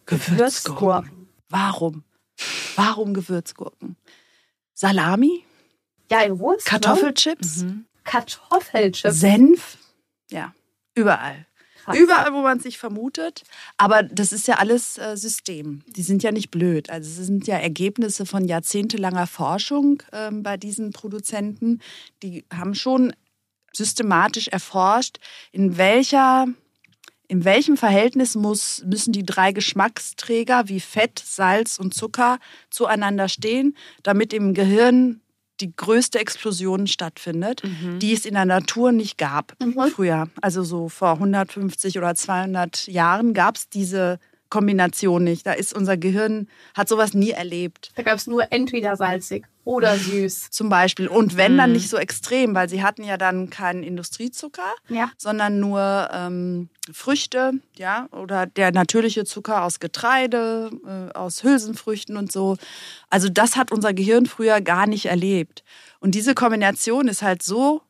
[0.07, 1.29] Gewürzgurken.
[1.49, 2.05] Warum?
[2.77, 3.97] Warum Gewürzgurken?
[4.75, 5.45] Salami?
[6.11, 6.67] Ja, in Wurst.
[6.67, 7.63] Kartoffelchips?
[7.63, 7.85] Ne?
[8.05, 9.21] Kartoffelchips.
[9.21, 9.79] Senf?
[10.31, 10.55] Ja,
[10.95, 11.47] überall.
[11.85, 11.97] Krass.
[11.97, 13.43] Überall, wo man sich vermutet.
[13.77, 15.83] Aber das ist ja alles äh, System.
[15.87, 16.91] Die sind ja nicht blöd.
[16.91, 21.81] Also es sind ja Ergebnisse von jahrzehntelanger Forschung ähm, bei diesen Produzenten.
[22.23, 23.13] Die haben schon
[23.73, 25.19] systematisch erforscht,
[25.51, 26.47] in welcher
[27.33, 33.75] in welchem Verhältnis muss, müssen die drei Geschmacksträger wie Fett, Salz und Zucker zueinander stehen,
[34.03, 35.22] damit im Gehirn
[35.63, 37.63] die größte Explosion stattfindet,
[37.99, 39.57] die es in der Natur nicht gab
[39.95, 40.29] früher.
[40.41, 44.19] Also so vor 150 oder 200 Jahren gab es diese
[44.53, 45.47] Kombination nicht.
[45.47, 47.91] Da ist unser Gehirn, hat sowas nie erlebt.
[47.95, 50.51] Da gab es nur entweder salzig oder süß.
[50.51, 51.09] Zum Beispiel.
[51.09, 55.11] Und wenn dann nicht so extrem, weil sie hatten ja dann keinen Industriezucker, Ja.
[55.17, 62.31] sondern nur ähm, Früchte, ja, oder der natürliche Zucker aus Getreide, äh, aus Hülsenfrüchten und
[62.31, 62.59] so.
[63.09, 65.65] Also das hat unser Gehirn früher gar nicht erlebt.
[65.99, 67.81] Und diese Kombination ist halt so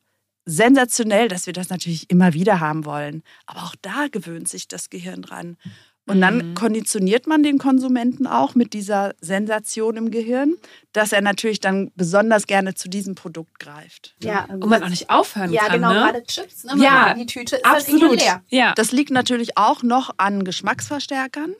[0.45, 3.23] sensationell, dass wir das natürlich immer wieder haben wollen.
[3.45, 5.57] Aber auch da gewöhnt sich das Gehirn dran.
[6.05, 10.55] Und dann konditioniert man den Konsumenten auch mit dieser Sensation im Gehirn,
[10.91, 14.13] dass er natürlich dann besonders gerne zu diesem Produkt greift.
[14.21, 15.99] Ja, Und man auch nicht aufhören ja kann, genau, ne?
[15.99, 16.65] gerade Chips.
[16.65, 16.83] Ne?
[16.83, 18.19] Ja, die Tüte ist halt Absolut.
[18.19, 18.43] leer.
[18.49, 18.73] Ja.
[18.75, 21.55] Das liegt natürlich auch noch an Geschmacksverstärkern.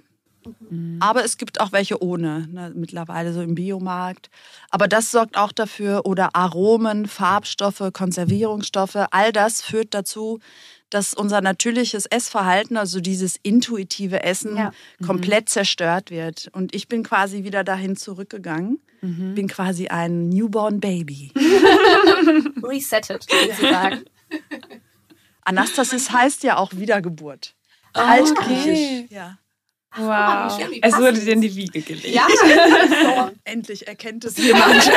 [0.99, 4.29] Aber es gibt auch welche ohne, ne, mittlerweile so im Biomarkt.
[4.69, 10.39] Aber das sorgt auch dafür, oder Aromen, Farbstoffe, Konservierungsstoffe, all das führt dazu,
[10.93, 14.71] dass unser natürliches Essverhalten, also dieses intuitive Essen, Ja.
[15.05, 16.49] komplett zerstört wird.
[16.53, 18.79] Und ich bin quasi wieder dahin zurückgegangen.
[19.01, 21.33] Bin quasi ein Newborn Baby.
[22.63, 24.05] Resettet, sozusagen.
[25.43, 27.53] Anastasis heißt ja auch Wiedergeburt.
[27.93, 28.05] okay.
[28.07, 29.11] Altgriechisch.
[29.11, 29.37] Ja.
[29.97, 30.57] Wow.
[30.57, 32.15] schön, wie Es wurde dir in die Wiege gelegt.
[32.15, 33.31] ja, so.
[33.43, 34.89] Endlich erkennt es jemand.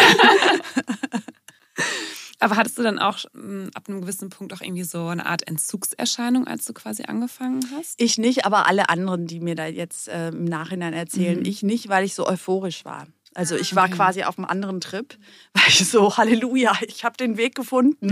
[2.39, 5.49] Aber hattest du dann auch mm, ab einem gewissen Punkt auch irgendwie so eine Art
[5.49, 7.95] Entzugserscheinung, als du quasi angefangen hast?
[8.01, 11.89] ich nicht, aber alle anderen, die mir da jetzt äh, im Nachhinein erzählen, ich nicht,
[11.89, 13.07] weil ich so euphorisch war.
[13.35, 15.17] Also ich war quasi auf einem anderen Trip,
[15.53, 18.07] weil ich so, Halleluja, ich habe den Weg gefunden.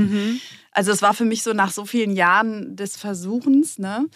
[0.71, 4.07] Also es war für mich so nach so vielen Jahren des Versuchens, ne?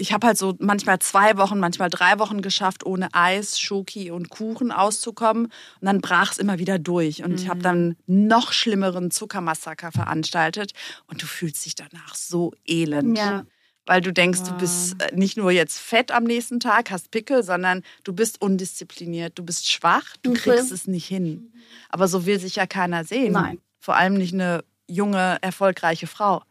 [0.00, 4.30] Ich habe halt so manchmal zwei Wochen, manchmal drei Wochen geschafft, ohne Eis, Schoki und
[4.30, 5.46] Kuchen auszukommen.
[5.46, 7.24] Und dann brach es immer wieder durch.
[7.24, 10.72] Und ich habe dann noch schlimmeren Zuckermassaker veranstaltet.
[11.08, 13.18] Und du fühlst dich danach so elend.
[13.18, 13.44] Ja.
[13.86, 17.42] Weil du denkst, du bist äh, nicht nur jetzt fett am nächsten Tag, hast Pickel,
[17.42, 20.34] sondern du bist undiszipliniert, du bist schwach, du Mhm.
[20.34, 21.52] kriegst es nicht hin.
[21.88, 23.32] Aber so will sich ja keiner sehen.
[23.32, 23.58] Nein.
[23.80, 26.42] Vor allem nicht eine junge, erfolgreiche Frau.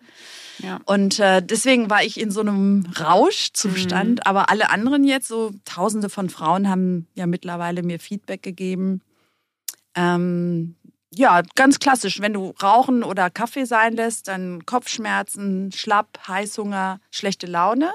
[0.60, 0.80] Ja.
[0.86, 4.12] Und äh, deswegen war ich in so einem Rauschzustand.
[4.12, 4.24] Mhm.
[4.26, 9.02] Aber alle anderen jetzt, so tausende von Frauen, haben ja mittlerweile mir Feedback gegeben.
[9.96, 10.76] Ähm,
[11.14, 12.20] ja, ganz klassisch.
[12.20, 17.92] Wenn du Rauchen oder Kaffee sein lässt, dann Kopfschmerzen, Schlapp, Heißhunger, schlechte Laune.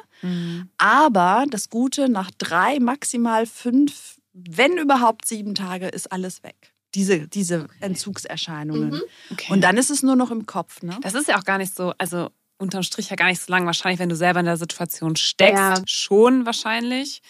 [0.78, 6.72] Aber das Gute, nach drei, maximal fünf, wenn überhaupt sieben Tage, ist alles weg.
[6.94, 8.90] Diese, diese Entzugserscheinungen.
[8.90, 9.02] Mhm.
[9.30, 9.52] Okay.
[9.52, 10.82] Und dann ist es nur noch im Kopf.
[10.82, 10.96] Ne?
[11.02, 12.30] Das ist ja auch gar nicht so, also
[12.62, 13.66] unterm Strich ja gar nicht so lang.
[13.66, 15.82] Wahrscheinlich, wenn du selber in der Situation steckst, Ja.
[15.86, 17.20] schon wahrscheinlich.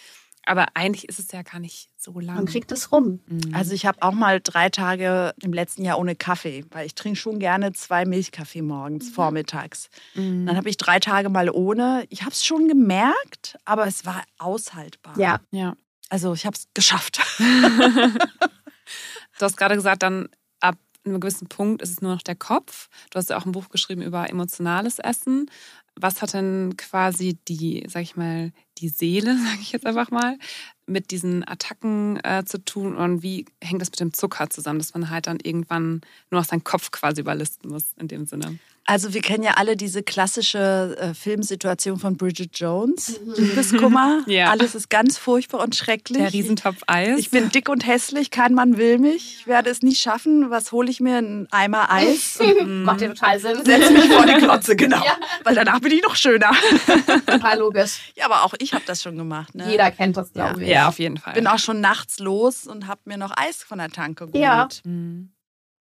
[0.45, 2.35] Aber eigentlich ist es ja gar nicht so lang.
[2.35, 3.21] Man kriegt es rum.
[3.27, 3.53] Mhm.
[3.55, 7.17] Also ich habe auch mal drei Tage im letzten Jahr ohne Kaffee, weil ich trinke
[7.17, 9.89] schon gerne zwei Milchkaffee morgens, vormittags.
[10.15, 10.45] Mhm.
[10.45, 12.05] Dann habe ich drei Tage mal ohne.
[12.09, 15.17] Ich habe es schon gemerkt, aber es war aushaltbar.
[15.17, 15.39] Ja.
[15.51, 15.75] ja.
[16.09, 17.21] Also ich habe es geschafft.
[19.39, 20.29] Du hast gerade gesagt, dann
[21.05, 22.89] einem gewissen Punkt ist es nur noch der Kopf.
[23.09, 25.49] Du hast ja auch ein Buch geschrieben über emotionales Essen.
[25.95, 30.37] Was hat denn quasi die, sag ich mal, die Seele, sag ich jetzt einfach mal,
[30.85, 34.93] mit diesen Attacken äh, zu tun und wie hängt das mit dem Zucker zusammen, dass
[34.93, 38.59] man halt dann irgendwann nur noch seinen Kopf quasi überlisten muss in dem Sinne?
[38.85, 43.17] Also wir kennen ja alle diese klassische äh, Filmsituation von Bridget Jones.
[43.37, 44.49] Liebeskummer, Ja.
[44.51, 46.17] alles ist ganz furchtbar und schrecklich.
[46.19, 47.17] Der Riesentopf Eis.
[47.19, 50.49] Ich bin dick und hässlich, kein Mann will mich, ich werde es nie schaffen.
[50.49, 51.17] Was hole ich mir?
[51.19, 53.63] Ein Eimer Eis und Macht ja total Sinn.
[53.63, 54.97] setze mich vor die Glotze, genau.
[55.03, 55.15] Ja.
[55.45, 56.51] Weil danach bin ich noch schöner.
[57.25, 58.11] Total logisch.
[58.15, 59.55] Ja, aber auch ich habe das schon gemacht.
[59.55, 59.69] Ne?
[59.71, 60.69] Jeder kennt das, glaube ich.
[60.69, 61.33] ja, auf jeden Fall.
[61.33, 64.41] bin auch schon nachts los und habe mir noch Eis von der Tanke geholt.
[64.43, 64.67] Ja.
[64.83, 65.29] Mhm.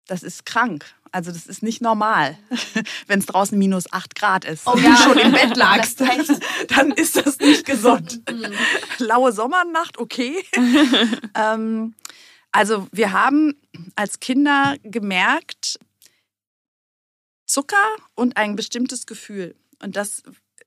[0.09, 0.85] Das ist krank.
[1.11, 2.37] Also das ist nicht normal,
[3.07, 4.89] wenn es draußen minus 8 Grad ist Oh und ja.
[4.89, 6.01] du schon im Bett lagst,
[6.67, 8.21] dann ist das nicht gesund.
[8.29, 8.53] Mhm.
[8.97, 10.43] Laue Sommernacht, okay.
[11.35, 11.93] ähm,
[12.51, 13.55] also wir haben
[13.95, 15.79] als Kinder gemerkt,
[17.45, 19.55] Zucker und ein bestimmtes Gefühl.
[19.81, 20.23] Und das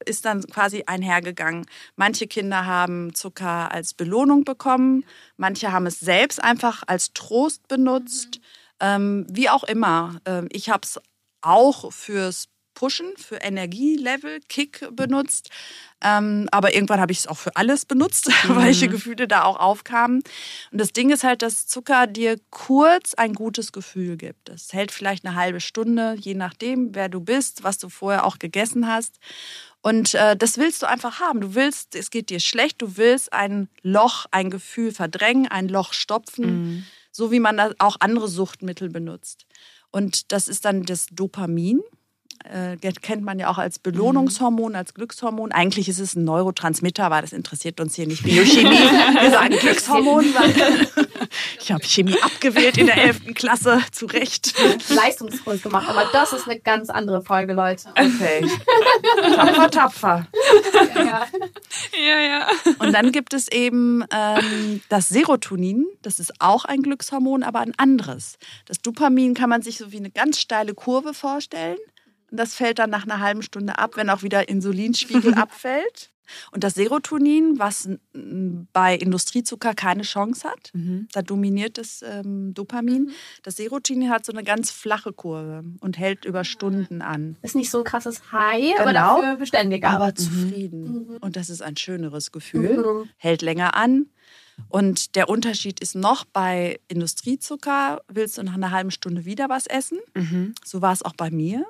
[0.07, 1.67] ist dann quasi einhergegangen.
[1.97, 5.05] Manche Kinder haben Zucker als Belohnung bekommen,
[5.37, 8.41] manche haben es selbst einfach als Trost benutzt,
[8.83, 10.21] ähm, wie auch immer.
[10.27, 11.01] Ähm, ich habe es
[11.41, 15.51] auch fürs Pushen, für Energielevel, Kick benutzt.
[16.01, 20.23] Ähm, aber irgendwann habe ich es auch für alles benutzt, welche Gefühle da auch aufkamen.
[20.73, 24.49] Und das Ding ist halt, dass Zucker dir kurz ein gutes Gefühl gibt.
[24.49, 28.39] Es hält vielleicht eine halbe Stunde, je nachdem, wer du bist, was du vorher auch
[28.39, 29.19] gegessen hast.
[29.81, 31.41] Und äh, das willst du einfach haben.
[31.41, 35.93] Du willst, es geht dir schlecht, du willst ein Loch, ein Gefühl verdrängen, ein Loch
[35.93, 39.47] stopfen, so wie man auch andere Suchtmittel benutzt.
[39.91, 41.81] Und das ist dann das Dopamin.
[42.45, 45.53] Äh, kennt man ja auch als Belohnungshormon, als Glückshormon.
[45.53, 48.23] Eigentlich ist es ein Neurotransmitter, aber das interessiert uns hier nicht.
[48.25, 48.71] Biochemie.
[49.21, 50.25] Wir sagen Glückshormon.
[51.61, 53.35] ich habe Chemie abgewählt in der 11.
[53.35, 54.55] Klasse, zu Recht.
[54.89, 55.89] Leistungskurs gemacht.
[55.89, 57.89] Aber das ist eine ganz andere Folge, Leute.
[57.91, 58.47] Okay.
[59.35, 60.27] Tapfer, tapfer.
[60.95, 61.27] Ja.
[61.93, 62.47] Ja, ja.
[62.79, 67.75] Und dann gibt es eben ähm, das Serotonin, das ist auch ein Glückshormon, aber ein
[67.77, 68.39] anderes.
[68.67, 71.77] Das Dopamin kann man sich so wie eine ganz steile Kurve vorstellen.
[72.33, 76.09] Und das fällt dann nach einer halben Stunde ab, wenn auch wieder Insulinspiegel abfällt.
[76.53, 77.91] Und das Serotonin, was
[78.73, 81.09] bei Industriezucker keine Chance hat, Mhm.
[81.13, 83.11] da dominiert das ähm, Dopamin.
[83.43, 87.37] Das Serotonin hat so eine ganz flache Kurve und hält über Stunden an.
[87.43, 89.21] Ist nicht so ein krasses High, aber Genau.
[89.21, 89.91] dafür beständiger.
[89.91, 91.19] aber zufrieden.
[91.21, 93.09] Und das ist ein schöneres Gefühl, Mhm.
[93.19, 94.07] hält länger an.
[94.71, 99.67] Und der Unterschied ist noch, bei Industriezucker willst du nach einer halben Stunde wieder was
[99.67, 99.99] essen.
[100.15, 100.55] Mhm.
[100.65, 101.67] So war es auch bei mir.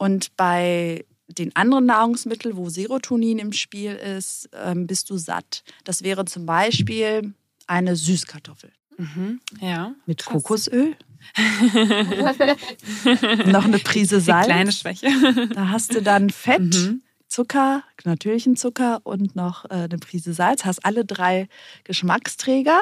[0.00, 5.62] Und bei den anderen Nahrungsmitteln, wo Serotonin im Spiel ist, ähm, bist du satt.
[5.84, 7.34] Das wäre zum Beispiel
[7.66, 9.40] eine Süßkartoffel Mhm.
[9.60, 9.94] Ja.
[10.06, 10.32] mit Krass.
[10.32, 10.96] Kokosöl,
[13.46, 14.46] noch eine Prise Die Salz.
[14.46, 15.08] kleine Schwäche.
[15.54, 17.02] Da hast du dann Fett, Mhm.
[17.28, 20.64] Zucker, natürlichen Zucker und noch äh, eine Prise Salz.
[20.64, 21.48] Hast alle drei
[21.84, 22.80] Geschmacksträger.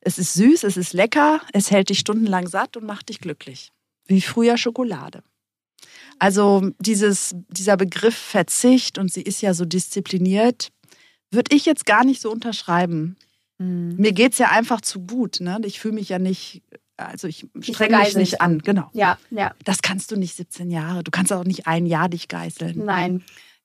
[0.00, 3.70] Es ist süß, es ist lecker, es hält dich stundenlang satt und macht dich glücklich.
[4.06, 5.22] Wie früher Schokolade.
[6.18, 10.68] Also dieses, dieser Begriff Verzicht und sie ist ja so diszipliniert,
[11.30, 13.16] würde ich jetzt gar nicht so unterschreiben.
[13.58, 13.96] Mhm.
[13.96, 15.40] Mir geht es ja einfach zu gut.
[15.40, 15.58] Ne?
[15.64, 16.62] Ich fühle mich ja nicht,
[16.96, 18.58] also ich strenge mich nicht an.
[18.58, 18.90] Genau.
[18.92, 21.02] ja, ja, Das kannst du nicht 17 Jahre.
[21.02, 22.84] Du kannst auch nicht ein Jahr dich geißeln.
[22.84, 23.22] nein.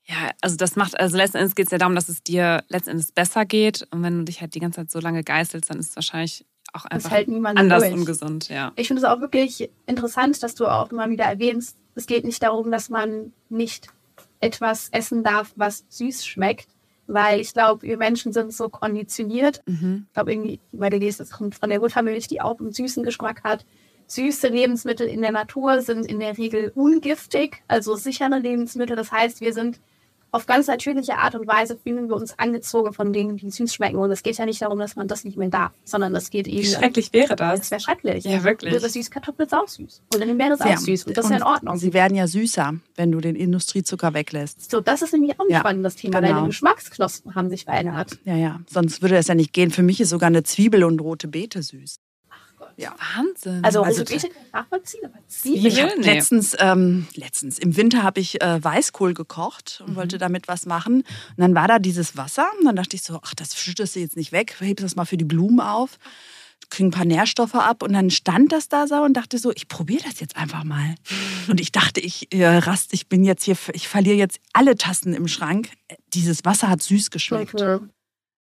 [0.09, 2.91] Ja, also das macht, also letzten Endes geht es ja darum, dass es dir letzten
[2.91, 3.85] Endes besser geht.
[3.91, 6.45] Und wenn du dich halt die ganze Zeit so lange geißelst, dann ist es wahrscheinlich
[6.73, 7.93] auch Das einfach niemand anders durch.
[7.93, 8.71] ungesund, ja.
[8.75, 12.43] Ich finde es auch wirklich interessant, dass du auch immer wieder erwähnst, es geht nicht
[12.43, 13.87] darum, dass man nicht
[14.39, 16.67] etwas essen darf, was süß schmeckt,
[17.07, 19.61] weil ich glaube, wir Menschen sind so konditioniert.
[19.65, 20.05] Mhm.
[20.07, 23.03] Ich glaube, irgendwie bei der Geste, das kommt von der Muttermilch, die auch einen süßen
[23.03, 23.65] Geschmack hat.
[24.07, 28.95] Süße Lebensmittel in der Natur sind in der Regel ungiftig, also sichere Lebensmittel.
[28.95, 29.79] Das heißt, wir sind
[30.31, 33.97] auf ganz natürliche Art und Weise fühlen wir uns angezogen von Dingen, die süß schmecken.
[33.97, 36.47] Und es geht ja nicht darum, dass man das nicht mehr darf, sondern es geht
[36.47, 36.57] eben.
[36.59, 37.71] Wie schrecklich wäre Das das?
[37.71, 38.23] wäre schrecklich.
[38.25, 38.73] Ja, wirklich.
[38.73, 40.01] Ihre Süßkartoffel ist auch süß.
[40.13, 40.73] Und dann wäre das Ja.
[40.75, 41.05] auch süß.
[41.05, 41.77] Und das ist ja in Ordnung.
[41.77, 44.69] Sie werden ja süßer, wenn du den Industriezucker weglässt.
[44.69, 46.19] So, das ist nämlich auch ein Ja, spannendes Thema.
[46.19, 46.33] genau.
[46.35, 48.17] Deine Geschmacksknospen haben sich verändert.
[48.25, 48.59] Ja, ja.
[48.69, 49.71] Sonst würde es ja nicht gehen.
[49.71, 51.97] Für mich ist sogar eine Zwiebel und rote Beete süß.
[52.79, 52.95] Ja.
[53.15, 53.63] Wahnsinn.
[53.63, 55.65] Also, Also ich kann nachvollziehen, aber Zwiebeln?
[55.65, 56.13] Ich habe Nee.
[56.13, 60.97] letztens, ähm, letztens im Winter habe ich äh, Weißkohl gekocht und wollte damit was machen.
[60.97, 62.47] Und dann war da dieses Wasser.
[62.59, 65.05] Und dann dachte ich so, ach, das schüttest du jetzt nicht weg, hebst das mal
[65.05, 65.97] für die Blumen auf,
[66.69, 67.81] krieg ein paar Nährstoffe ab.
[67.81, 70.93] Und dann stand das da so und dachte so, ich probiere das jetzt einfach mal.
[71.47, 75.15] Und ich dachte, ich äh, rast, ich bin jetzt hier, ich verliere jetzt alle Tassen
[75.15, 75.69] im Schrank.
[76.13, 77.59] Dieses Wasser hat süß geschmeckt.
[77.59, 77.89] Mhm.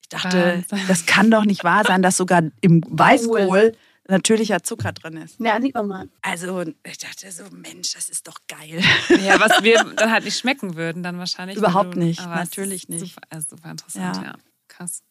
[0.02, 3.72] Ich dachte, das kann doch nicht wahr sein, dass sogar im Weißkohl
[4.08, 5.38] natürlicher Zucker drin ist.
[5.38, 6.08] Ja, sieht man mal.
[6.22, 8.82] Also ich dachte so, Mensch, das ist doch geil.
[9.22, 11.56] ja, was wir dann halt nicht schmecken würden, dann wahrscheinlich.
[11.56, 13.14] Überhaupt du- nicht, natürlich nicht.
[13.14, 14.22] Super, also super interessant, ja.
[14.24, 14.34] Ja.
[14.68, 15.02] Krass.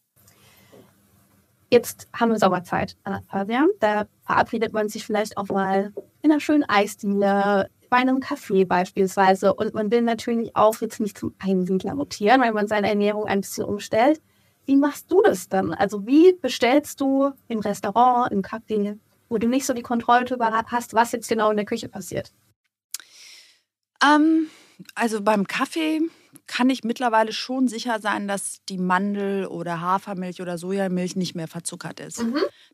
[1.69, 3.65] Jetzt haben wir Sommerzeit, Anastasia.
[3.79, 9.53] Da verabredet man sich vielleicht auch mal in einer schönen Eisdiele, bei einem Café beispielsweise.
[9.53, 13.41] Und man will natürlich auch jetzt nicht zum Einsiedler mutieren, weil man seine Ernährung ein
[13.41, 14.21] bisschen umstellt.
[14.67, 15.73] Wie machst du das dann?
[15.73, 18.99] Also wie bestellst du im Restaurant, im Café,
[19.29, 22.33] wo du nicht so die Kontrolle darüber hast, was jetzt genau in der Küche passiert?
[24.03, 24.49] Ähm,
[24.93, 26.01] also beim Kaffee
[26.45, 31.47] kann ich mittlerweile schon sicher sein, dass die Mandel- oder Hafermilch oder Sojamilch nicht mehr
[31.47, 32.23] verzuckert ist.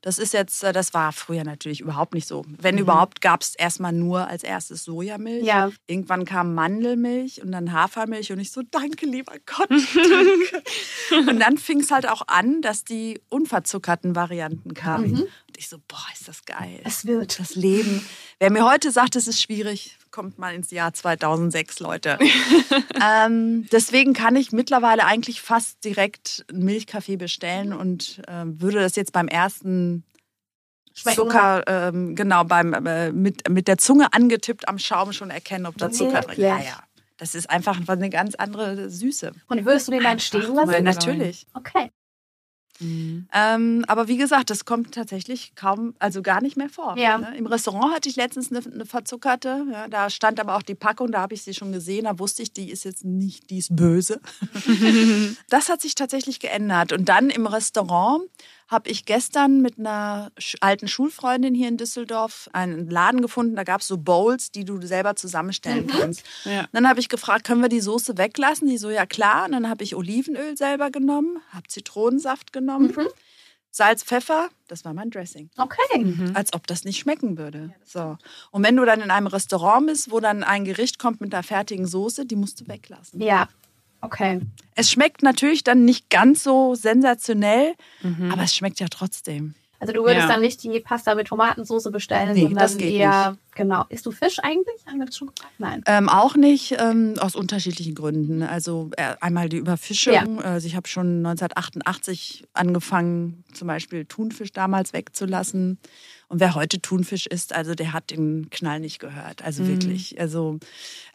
[0.01, 2.43] Das ist jetzt, äh, das war früher natürlich überhaupt nicht so.
[2.47, 5.45] Wenn überhaupt, gab es erstmal nur als erstes Sojamilch.
[5.45, 5.71] Ja.
[5.87, 9.69] Irgendwann kam Mandelmilch und dann Hafermilch und ich so, danke, lieber Gott,
[11.09, 11.29] danke.
[11.29, 15.13] und dann fing es halt auch an, dass die unverzuckerten Varianten kamen.
[15.13, 16.81] Und ich so, boah, ist das geil.
[16.83, 17.39] Es wird.
[17.39, 18.05] Das Leben.
[18.39, 22.17] Wer mir heute sagt, es ist schwierig, kommt mal ins Jahr 2006, Leute.
[23.03, 28.95] ähm, deswegen kann ich mittlerweile eigentlich fast direkt einen Milchkaffee bestellen und ähm, würde das
[28.95, 30.05] jetzt beim ersten
[30.93, 31.15] Schmecken.
[31.15, 35.77] Zucker, ähm, genau, beim, äh, mit, mit der Zunge angetippt am Schaum schon erkennen, ob
[35.77, 36.37] da Zucker drin ist.
[36.37, 36.83] Ja, ja.
[37.17, 39.31] Das ist einfach eine ganz andere Süße.
[39.47, 40.83] Und würdest du den dann stehen lassen?
[40.83, 41.47] natürlich.
[41.53, 41.91] Okay.
[42.79, 43.27] Mhm.
[43.33, 46.97] Ähm, aber wie gesagt, das kommt tatsächlich kaum, also gar nicht mehr vor.
[46.97, 47.17] Ja.
[47.17, 47.37] Ne?
[47.37, 49.65] Im Restaurant hatte ich letztens eine, eine verzuckerte.
[49.71, 52.05] Ja, da stand aber auch die Packung, da habe ich sie schon gesehen.
[52.05, 54.19] Da wusste ich, die ist jetzt nicht, die ist böse.
[55.49, 56.91] das hat sich tatsächlich geändert.
[56.91, 58.23] Und dann im Restaurant
[58.67, 63.55] habe ich gestern mit einer alten Schulfreundin hier in Düsseldorf einen Laden gefunden.
[63.55, 66.23] Da gab es so Bowls, die du selber zusammenstellen kannst.
[66.45, 66.67] Ja.
[66.71, 68.67] Dann habe ich gefragt, können wir die Soße weglassen?
[68.67, 69.45] Die so, ja klar.
[69.45, 72.95] Und dann habe ich Olivenöl selber genommen, habe Zitronensaft genommen,
[73.75, 74.49] Salz, Pfeffer.
[74.67, 75.49] Das war mein Dressing.
[75.57, 76.15] Okay.
[76.35, 77.73] Als ob das nicht schmecken würde.
[77.83, 78.17] So.
[78.51, 81.41] Und wenn du dann in einem Restaurant bist, wo dann ein Gericht kommt mit einer
[81.41, 83.19] fertigen Soße, die musst du weglassen.
[83.19, 83.49] Ja.
[84.03, 84.41] Okay.
[84.75, 87.73] Es schmeckt natürlich dann nicht ganz so sensationell,
[88.31, 89.55] aber es schmeckt ja trotzdem.
[89.79, 90.27] Also du würdest Ja.
[90.27, 93.83] dann nicht die Pasta mit Tomatensauce bestellen, Nee, sondern das geht eher, genau.
[93.89, 94.81] Isst du Fisch eigentlich?
[94.87, 95.53] Haben wir das schon gefragt?
[95.57, 95.83] Nein.
[95.87, 98.43] Ähm, auch nicht, ähm, aus unterschiedlichen Gründen.
[98.43, 100.13] Also äh, einmal die Überfischung.
[100.13, 100.43] Ja.
[100.45, 105.77] Also ich habe schon 1988 angefangen, zum Beispiel Thunfisch damals wegzulassen.
[106.33, 109.43] Und wer heute Thunfisch isst, also der hat den Knall nicht gehört.
[109.43, 110.19] Also wirklich.
[110.19, 110.57] Also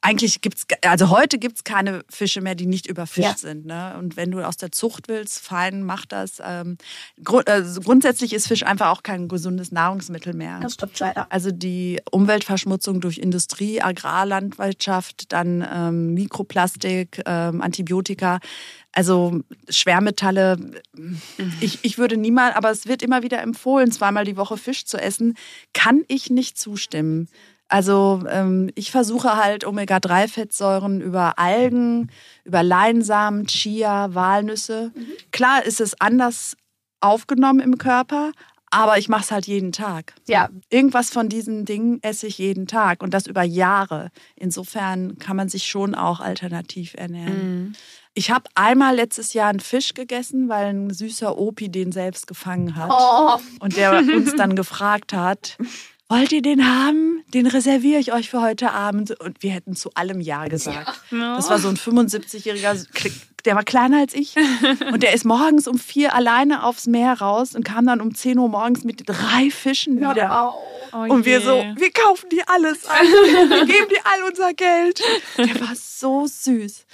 [0.01, 3.37] eigentlich gibt's, also heute gibt's keine Fische mehr, die nicht überfischt Ja.
[3.37, 3.67] sind.
[3.67, 3.97] Ne?
[3.99, 6.41] Und wenn du aus der Zucht willst, fein, mach das.
[6.41, 6.79] Ähm,
[7.25, 10.61] grund, also grundsätzlich ist Fisch einfach auch kein gesundes Nahrungsmittel mehr.
[10.61, 11.27] Das stimmt leider.
[11.33, 18.39] Also die Umweltverschmutzung durch Industrie, Agrarlandwirtschaft, dann ähm, Mikroplastik, ähm, Antibiotika,
[18.93, 20.57] also Schwermetalle.
[21.61, 24.99] Ich, ich würde niemals, aber es wird immer wieder empfohlen, zweimal die Woche Fisch zu
[24.99, 25.37] essen,
[25.73, 27.29] kann ich nicht zustimmen.
[27.69, 32.11] Also ähm, ich versuche halt Omega-3-Fettsäuren über Algen,
[32.45, 34.91] über Leinsamen, Chia, Walnüsse.
[35.33, 36.57] Klar ist es anders
[37.01, 38.33] aufgenommen im Körper,
[38.71, 40.15] aber ich mache es halt jeden Tag.
[40.27, 40.49] Ja.
[40.71, 44.11] Irgendwas von diesen Dingen esse ich jeden Tag und das über Jahre.
[44.35, 47.77] Insofern kann man sich schon auch alternativ ernähren.
[48.19, 52.75] Ich habe einmal letztes Jahr einen Fisch gegessen, weil ein süßer Opi den selbst gefangen
[52.75, 52.91] hat.
[52.91, 55.57] Oh, Und der uns dann gefragt hat,
[56.09, 57.23] wollt ihr den haben?
[57.33, 59.13] Den reserviere ich euch für heute Abend.
[59.21, 61.01] Und wir hätten zu allem Ja gesagt.
[61.13, 62.85] Das war so ein 75-jähriger,
[63.45, 64.35] der war kleiner als ich.
[64.93, 68.37] Und der ist morgens um vier alleine aufs Meer raus und kam dann um 10
[68.37, 70.55] Uhr morgens mit drei Fischen wieder.
[70.93, 73.07] Oh Und wir so, wir kaufen die alles ein.
[73.07, 75.01] Wir geben die all unser Geld.
[75.37, 76.85] Der war so süß.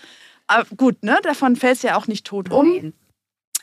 [0.46, 1.18] Aber gut, ne?
[1.22, 2.70] Davon fällt es ja auch nicht tot um.
[2.70, 2.92] Nein.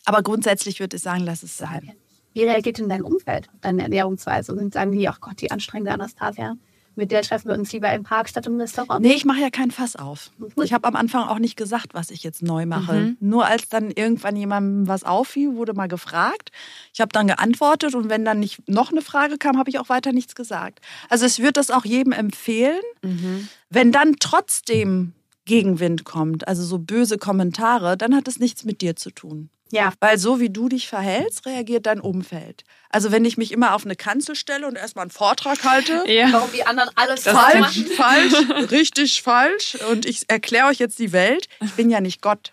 [0.05, 1.91] Aber grundsätzlich würde ich sagen, lass es sein.
[2.33, 4.53] Wie reagiert denn dein Umfeld auf deine Ernährungsweise?
[4.53, 6.55] Und sagen die, ach Gott, die anstrengende Anastasia,
[6.95, 9.01] mit der treffen wir uns lieber im Park statt im Restaurant?
[9.01, 10.31] Nee, ich mache ja kein Fass auf.
[10.61, 12.93] Ich habe am Anfang auch nicht gesagt, was ich jetzt neu mache.
[12.93, 13.17] Mhm.
[13.19, 16.51] Nur als dann irgendwann jemandem was auffiel, wurde mal gefragt.
[16.93, 19.89] Ich habe dann geantwortet und wenn dann nicht noch eine Frage kam, habe ich auch
[19.89, 20.79] weiter nichts gesagt.
[21.09, 22.81] Also ich würde das auch jedem empfehlen.
[23.01, 23.47] Mhm.
[23.69, 25.13] Wenn dann trotzdem
[25.45, 29.49] Gegenwind kommt, also so böse Kommentare, dann hat es nichts mit dir zu tun.
[29.71, 29.93] Ja.
[30.01, 32.63] Weil so wie du dich verhältst, reagiert dein Umfeld.
[32.89, 36.31] Also wenn ich mich immer auf eine Kanzel stelle und erstmal einen Vortrag halte, Ja.
[36.31, 38.31] Warum die anderen alles Das falsch falsch, machen.
[38.51, 42.51] falsch, richtig falsch und ich erkläre euch jetzt die Welt, ich bin ja nicht Gott.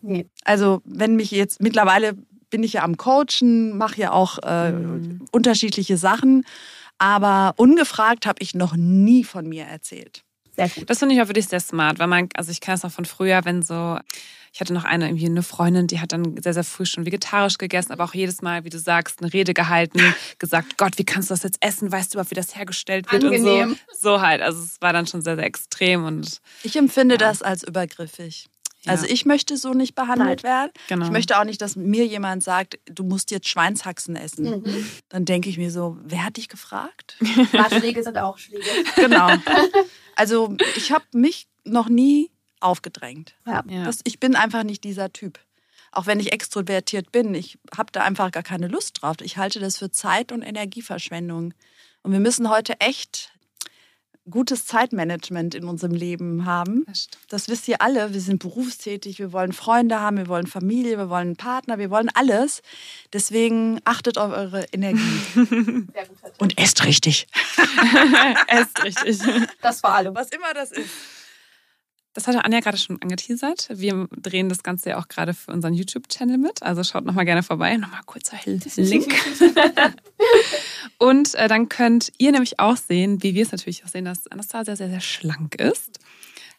[0.00, 0.26] Nee.
[0.44, 2.14] Also wenn mich jetzt mittlerweile
[2.50, 4.72] bin ich ja am Coachen, mache ja auch äh,
[5.30, 6.44] unterschiedliche Sachen,
[6.98, 10.22] aber ungefragt habe ich noch nie von mir erzählt.
[10.60, 10.90] Sehr gut.
[10.90, 13.04] Das finde ich auch wirklich sehr smart, weil man, also ich kenne das noch von
[13.04, 13.98] früher, wenn so,
[14.52, 17.56] ich hatte noch eine, irgendwie eine Freundin, die hat dann sehr, sehr früh schon vegetarisch
[17.56, 20.00] gegessen, aber auch jedes Mal, wie du sagst, eine Rede gehalten,
[20.38, 21.90] gesagt, Gott, wie kannst du das jetzt essen?
[21.90, 23.70] Weißt du überhaupt, wie das hergestellt wird Angenehm.
[23.70, 24.10] und so.
[24.16, 27.62] So halt, also es war dann schon sehr, sehr extrem und Ich empfinde das als
[27.62, 28.48] übergriffig.
[28.82, 28.92] Ja.
[28.92, 30.70] Also ich möchte so nicht behandelt werden.
[30.88, 31.04] Genau.
[31.04, 34.62] Ich möchte auch nicht, dass mir jemand sagt, du musst jetzt Schweinshaxen essen.
[34.62, 34.90] Mhm.
[35.10, 37.16] Dann denke ich mir so, wer hat dich gefragt?
[37.52, 38.64] Ratschläge sind auch Schläge.
[38.96, 39.30] Genau.
[40.16, 43.36] Also ich habe mich noch nie aufgedrängt.
[43.46, 43.62] Ja.
[43.84, 45.38] Das, ich bin einfach nicht dieser Typ.
[45.92, 49.16] Auch wenn ich extrovertiert bin, ich habe da einfach gar keine Lust drauf.
[49.22, 51.54] Ich halte das für Zeit- und Energieverschwendung.
[52.02, 53.32] Und wir müssen heute echt
[54.28, 56.84] gutes Zeitmanagement in unserem Leben haben.
[56.86, 57.08] Das.
[57.28, 58.12] Das wisst ihr alle.
[58.12, 61.90] Wir sind berufstätig, wir wollen Freunde haben, wir wollen Familie, wir wollen einen Partner, wir
[61.90, 62.62] wollen alles.
[63.12, 65.00] Deswegen achtet auf eure Energie
[65.34, 65.86] Sehr guter
[66.24, 66.34] Tipp.
[66.38, 67.26] und esst richtig.
[68.60, 69.48] Ist richtig.
[69.62, 70.14] Das vor allem.
[70.14, 70.90] Was immer das ist.
[72.12, 73.68] Das hatte Anja gerade schon angeteasert.
[73.72, 76.62] Wir drehen das Ganze ja auch gerade für unseren YouTube-Channel mit.
[76.62, 77.76] Also schaut nochmal gerne vorbei.
[77.76, 79.14] Nochmal kurzer Link.
[80.98, 84.26] Und äh, dann könnt ihr nämlich auch sehen, wie wir es natürlich auch sehen, dass
[84.26, 86.00] Anastasia sehr, sehr schlank ist.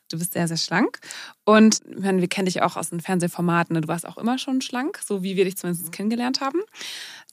[0.07, 0.99] Du bist sehr, sehr schlank.
[1.45, 3.73] Und meine, wir kennen dich auch aus den Fernsehformaten.
[3.73, 3.81] ne?
[3.81, 6.59] Du warst auch immer schon schlank, so wie wir dich zumindest kennengelernt haben.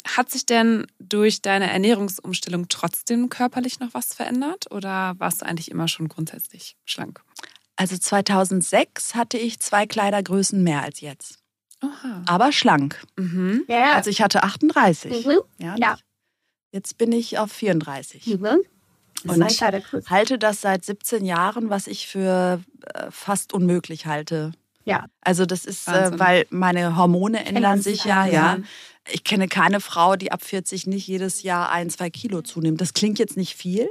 [0.06, 4.70] Hat sich denn durch deine Ernährungsumstellung trotzdem körperlich noch was verändert?
[4.70, 7.22] Oder warst du eigentlich immer schon grundsätzlich schlank?
[7.78, 11.38] Also 2006 hatte ich zwei Kleidergrößen mehr als jetzt.
[11.80, 12.24] Oha.
[12.26, 13.00] Aber schlank.
[13.16, 13.64] Mhm.
[13.68, 13.92] Ja.
[13.92, 15.24] Also ich hatte 38.
[15.26, 15.40] Mhm.
[15.58, 15.96] Ja, Ja.
[16.72, 18.26] Jetzt bin ich auf 34.
[18.26, 18.44] Mhm.
[19.24, 19.38] Und
[19.80, 20.10] Kurs.
[20.10, 22.60] Halte das seit 17 Jahren, was ich für
[22.94, 24.52] äh, fast unmöglich halte.
[24.88, 25.06] Ja.
[25.20, 28.32] Also das ist, äh, weil meine Hormone ändern sich ja, ja.
[28.32, 28.58] ja.
[29.10, 32.80] Ich kenne keine Frau, die ab 40 nicht jedes Jahr ein, zwei Kilo zunimmt.
[32.80, 33.88] Das klingt jetzt nicht viel,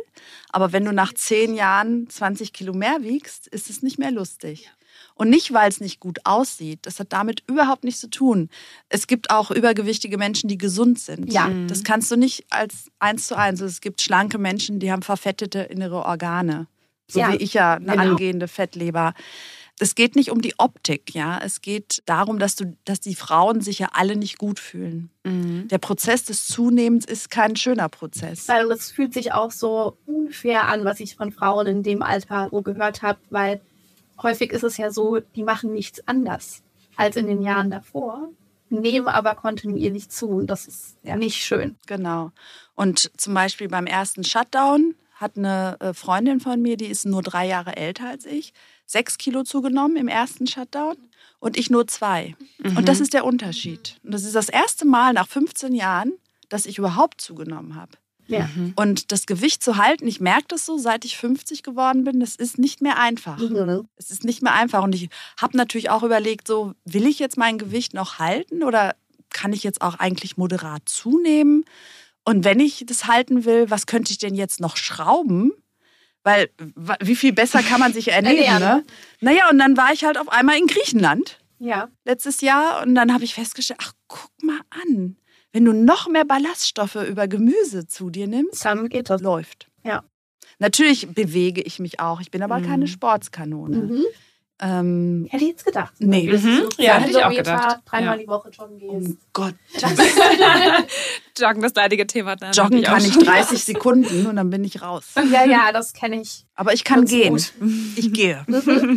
[0.49, 4.71] aber wenn du nach 10 Jahren 20 Kilo mehr wiegst, ist es nicht mehr lustig.
[5.15, 6.79] Und nicht, weil es nicht gut aussieht.
[6.83, 8.49] Das hat damit überhaupt nichts zu tun.
[8.89, 11.33] Es gibt auch übergewichtige Menschen, die gesund sind.
[11.33, 11.49] Ja.
[11.67, 13.61] Das kannst du nicht als eins zu eins.
[13.61, 16.67] Es gibt schlanke Menschen, die haben verfettete innere Organe.
[17.07, 18.03] So Ja, wie ich ja eine genau.
[18.03, 19.13] angehende Fettleber.
[19.79, 21.39] Es geht nicht um die Optik, ja.
[21.43, 25.11] Es geht darum, dass du, dass die Frauen sich ja alle nicht gut fühlen.
[25.23, 25.67] Mhm.
[25.67, 28.47] Der Prozess des Zunehmens ist kein schöner Prozess.
[28.47, 32.49] Weil es fühlt sich auch so unfair an, was ich von Frauen in dem Alter
[32.51, 33.61] so gehört habe, weil
[34.21, 36.63] häufig ist es ja so, die machen nichts anders
[36.95, 38.29] als in den Jahren davor,
[38.69, 41.75] nehmen aber kontinuierlich zu und das ist ja nicht schön.
[41.85, 42.31] Genau.
[42.75, 47.21] Und zum Beispiel beim ersten Shutdown hat eine äh, Freundin von mir, die ist nur
[47.21, 48.53] drei Jahre älter als ich,
[48.87, 50.95] sechs Kilo zugenommen im ersten Shutdown
[51.39, 52.35] und ich nur zwei.
[52.63, 53.97] Und das ist der Unterschied.
[54.03, 56.13] Und das ist das erste Mal nach 15 Jahren,
[56.49, 57.91] dass ich überhaupt zugenommen habe.
[58.27, 58.49] Ja.
[58.75, 62.35] Und das Gewicht zu halten, ich merke das so, seit ich 50 geworden bin, das
[62.35, 63.37] ist nicht mehr einfach.
[63.37, 63.87] Mhm.
[63.95, 64.83] Es ist nicht mehr einfach.
[64.83, 65.09] Und ich
[65.39, 68.95] habe natürlich auch überlegt, so will ich jetzt mein Gewicht noch halten oder
[69.29, 71.65] kann ich jetzt auch eigentlich moderat zunehmen?
[72.25, 75.53] Und wenn ich das halten will, was könnte ich denn jetzt noch schrauben?
[76.27, 76.49] Weil
[77.01, 78.37] wie viel besser kann man sich ernähren?
[78.61, 78.77] Ernähren.
[78.79, 78.85] Ne?
[79.21, 81.87] Naja, und dann war ich halt auf einmal in Griechenland Ja.
[82.03, 85.15] letztes Jahr und dann habe ich festgestellt, ach guck mal an,
[85.53, 89.21] wenn du noch mehr Ballaststoffe über Gemüse zu dir nimmst, Dann geht das.
[89.21, 89.67] läuft.
[89.85, 90.03] Ja.
[90.59, 92.19] Natürlich bewege ich mich auch.
[92.19, 92.65] Ich bin aber Mhm.
[92.65, 93.77] keine Sportskanone.
[93.77, 94.05] Mhm.
[94.59, 95.93] Ähm, Hätte ich jetzt gedacht.
[95.99, 96.31] Nee.
[96.33, 96.37] Mhm.
[96.37, 97.77] so Ja, hätte ich auch Kilometer gedacht.
[97.85, 98.23] Dreimal Ja.
[98.23, 98.91] die Woche joggen gehst.
[98.91, 99.53] um Gott,
[101.37, 102.35] Joggen, das leidige Thema.
[102.35, 103.23] Dann joggen natürlich auch kann ich schon.
[103.23, 105.13] 30 Sekunden und dann bin ich raus.
[105.31, 106.45] Ja, ja, das kenne ich.
[106.55, 107.33] Aber ich kann Ganz gehen.
[107.33, 107.53] gut.
[107.95, 108.45] Ich gehe.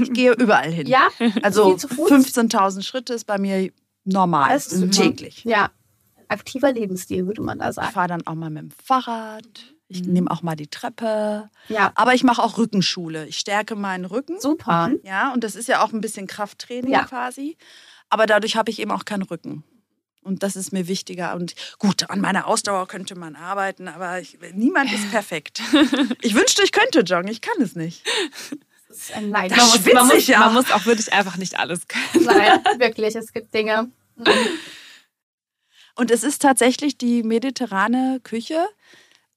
[0.03, 0.87] Ich gehe überall hin.
[0.87, 1.09] Ja,
[1.43, 2.11] Also Viel zu Fuß?
[2.11, 3.71] 15.000 Schritte ist bei mir
[4.05, 4.91] normal, Das ist super.
[4.93, 5.45] täglich.
[5.45, 5.71] ja.
[6.29, 7.91] Aktiver Lebensstil, würde man da Ich sagen.
[7.93, 9.45] fahre dann auch mal mit dem Fahrrad.
[9.93, 11.51] Ich nehme auch mal die Treppe.
[11.69, 13.27] Ja, Aber ich mache auch Rückenschule.
[13.27, 14.41] Ich stärke meinen Rücken.
[14.41, 14.93] super.
[15.03, 17.05] Ja, und das ist ja auch ein bisschen Krafttraining Ja.
[17.05, 17.57] quasi.
[18.09, 19.65] Aber dadurch habe ich eben auch keinen Rücken.
[20.23, 21.35] Und das ist mir wichtiger.
[21.35, 25.61] Und gut, an meiner Ausdauer könnte man arbeiten, aber ich, niemand ist perfekt.
[26.23, 27.29] Ich wünschte, ich könnte joggen.
[27.29, 28.05] Ich kann es nicht.
[28.89, 29.51] Das ist ein Leid.
[29.51, 32.27] Man muss, man, muss, man muss auch wirklich einfach nicht alles können.
[32.27, 33.91] Nein, wirklich, es gibt Dinge.
[35.97, 38.67] Und es ist tatsächlich die mediterrane Küche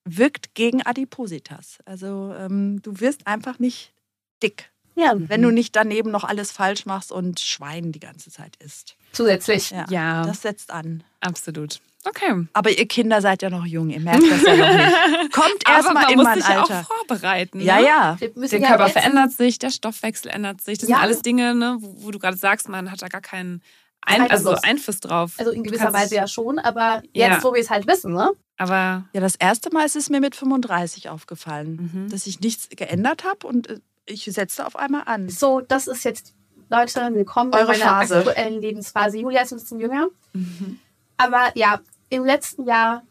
[0.06, 1.78] wirkt gegen Adipositas.
[1.86, 3.94] Also ähm, du wirst einfach nicht
[4.42, 4.70] dick.
[4.96, 8.96] Ja, Wenn du nicht daneben noch alles falsch machst und Schwein die ganze Zeit isst.
[9.12, 9.72] zusätzlich.
[9.72, 10.24] Ja, Ja.
[10.24, 11.04] das setzt an.
[11.20, 11.80] Absolut.
[12.06, 12.46] Okay.
[12.54, 15.32] Aber ihr Kinder seid ja noch jung, ihr merkt das ja noch nicht.
[15.34, 16.80] Kommt erst Aber mal man in muss mein sich ja Alter.
[16.82, 17.60] auch vorbereiten.
[17.62, 17.86] Ja, ne?
[17.88, 18.18] ja.
[18.36, 20.78] Müssen Der ja Körper jetzt- verändert sich, der Stoffwechsel ändert sich.
[20.78, 20.98] Das Ja.
[20.98, 23.64] sind alles Dinge, ne, wo, wo du gerade sagst, man hat da gar keinen
[24.06, 25.00] Ein also Einfluss.
[25.00, 25.34] Drauf.
[25.38, 27.30] Also in gewisser kannst- Weise ja schon, aber Ja.
[27.34, 28.32] jetzt, wo wir es halt wissen, ne?
[28.58, 32.10] Aber Ja, das erste Mal ist es mir mit 35 aufgefallen, Mhm.
[32.10, 35.30] dass ich nichts geändert habe und äh, ich setzte auf einmal an.
[35.30, 36.34] So, das ist jetzt,
[36.70, 38.18] Leute, willkommen Eure in meiner Phase.
[38.18, 39.18] aktuellen Lebensphase.
[39.18, 40.08] Julia ist ein bisschen jünger.
[40.34, 40.80] Mhm.
[41.18, 41.80] Aber ja,
[42.10, 43.04] im letzten Jahr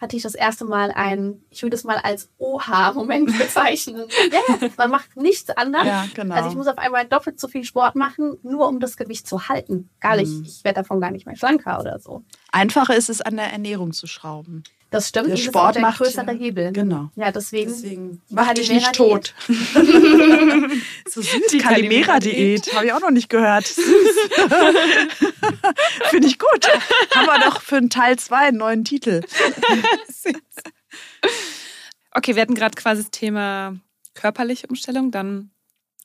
[0.00, 4.04] hatte ich das erste Mal einen, ich würde es mal als Oha-Moment bezeichnen.
[4.32, 5.86] ja, man macht nichts anderes.
[5.86, 6.34] Ja, genau.
[6.36, 9.48] Also ich muss auf einmal doppelt so viel Sport machen, nur um das Gewicht zu
[9.48, 9.90] halten.
[10.00, 10.44] Gar nicht, Mhm.
[10.44, 12.22] ich werde davon gar nicht mehr schlanker oder so.
[12.52, 14.62] Einfacher ist es, an der Ernährung zu schrauben.
[14.90, 16.72] Das stimmt, Der und das ist Sport auch der macht größere Hebel.
[16.72, 17.10] Genau.
[17.14, 19.34] Ja, deswegen, Deswegen war mach dich nicht tot.
[19.46, 19.54] so
[21.20, 22.72] süß, Die Kalimera-Diät.
[22.74, 23.66] Habe ich auch noch nicht gehört.
[26.08, 26.66] Finde ich gut.
[27.14, 29.20] Haben wir doch für einen Teil 2 einen neuen Titel.
[32.12, 33.76] okay, wir hatten gerade quasi das Thema
[34.14, 35.10] körperliche Umstellung.
[35.10, 35.50] Dann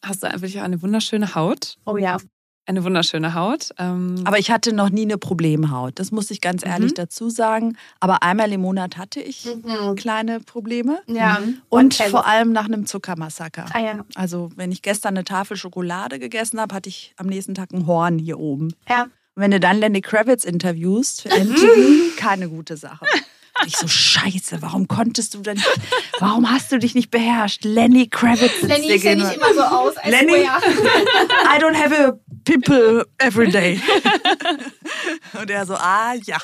[0.01, 1.77] hast du einfach eine wunderschöne Haut.
[1.85, 2.17] oh ja,
[2.65, 3.71] Eine wunderschöne Haut.
[3.77, 5.99] Ähm, Aber ich hatte noch nie eine Problemhaut.
[5.99, 6.95] Das muss ich ganz ehrlich Mhm.
[6.95, 7.75] dazu sagen.
[7.99, 9.95] Aber einmal im Monat hatte ich Mhm.
[9.95, 10.99] kleine Probleme.
[11.07, 11.39] ja.
[11.69, 12.11] Und kennt's.
[12.11, 13.65] vor allem nach einem Zuckermassaker.
[13.73, 14.05] Ah ja.
[14.15, 17.85] Also wenn ich gestern eine Tafel Schokolade gegessen habe, hatte ich am nächsten Tag ein
[17.85, 18.73] Horn hier oben.
[18.89, 19.03] Ja.
[19.35, 23.05] Und wenn du dann Lenny Kravitz interviewst für MTV, keine gute Sache.
[23.65, 25.61] Ich so, scheiße, warum konntest du denn,
[26.19, 27.63] warum hast du dich nicht beherrscht?
[27.63, 29.95] Lenny Kravitz Lenny, ich sehe nicht immer so aus.
[30.05, 30.43] I Lenny?
[30.43, 33.79] I don't have a pimple every day.
[35.33, 36.37] Und er so, ah ja.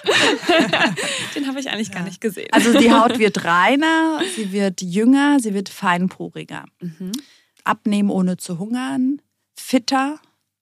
[1.35, 2.49] den habe ich eigentlich gar nicht gesehen.
[2.51, 6.65] Also die Haut wird reiner, sie wird jünger, sie wird feinporiger.
[7.63, 9.21] Abnehmen ohne zu hungern,
[9.55, 10.19] fitter,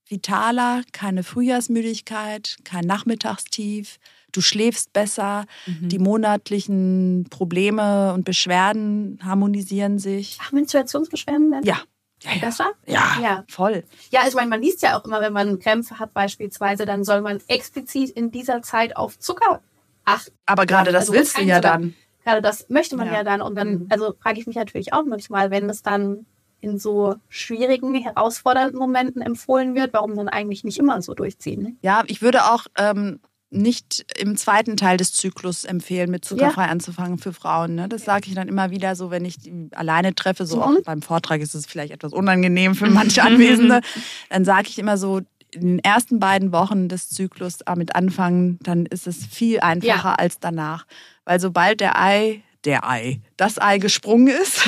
[0.07, 3.97] vitaler, keine Frühjahrsmüdigkeit, kein Nachmittagstief.
[4.33, 10.37] Du schläfst besser, die monatlichen Probleme und Beschwerden harmonisieren sich.
[10.41, 11.79] Ach, Menstruationsbeschwerden werden Ja,
[12.23, 12.39] ja, ja.
[12.39, 12.71] besser?
[12.85, 13.43] Ja, Ja.
[13.49, 13.83] voll.
[14.11, 17.21] Ja, ich meine, man liest ja auch immer, wenn man Krämpfe hat beispielsweise, dann soll
[17.21, 19.61] man explizit in dieser Zeit auf Zucker
[20.05, 20.33] achten.
[20.45, 21.77] Aber gerade das Also willst du ja Zucker.
[21.77, 21.95] dann.
[22.23, 23.23] Gerade das möchte man ja, Ja.
[23.23, 23.41] dann.
[23.41, 23.87] Und dann, Mhm.
[23.89, 26.25] also frage ich mich natürlich auch manchmal, wenn es dann
[26.59, 31.61] in so schwierigen, herausfordernden Momenten empfohlen wird, warum dann eigentlich nicht immer so durchziehen.
[31.61, 31.75] Ne?
[31.81, 33.19] Ja, ich würde auch ähm,
[33.49, 37.75] nicht im zweiten Teil des Zyklus empfehlen, mit zuckerfrei anzufangen für Frauen.
[37.75, 37.87] Ne?
[37.87, 40.45] Das sage ich dann immer wieder so, wenn ich die alleine treffe.
[40.45, 43.81] So auch beim Vortrag ist es vielleicht etwas unangenehm für manche Anwesende.
[44.29, 45.21] Dann sage ich immer so,
[45.51, 50.39] in den ersten beiden Wochen des Zyklus damit anfangen, dann ist es viel einfacher als
[50.39, 50.85] danach.
[51.23, 54.67] Weil sobald der Ei, der Ei, das Ei gesprungen ist,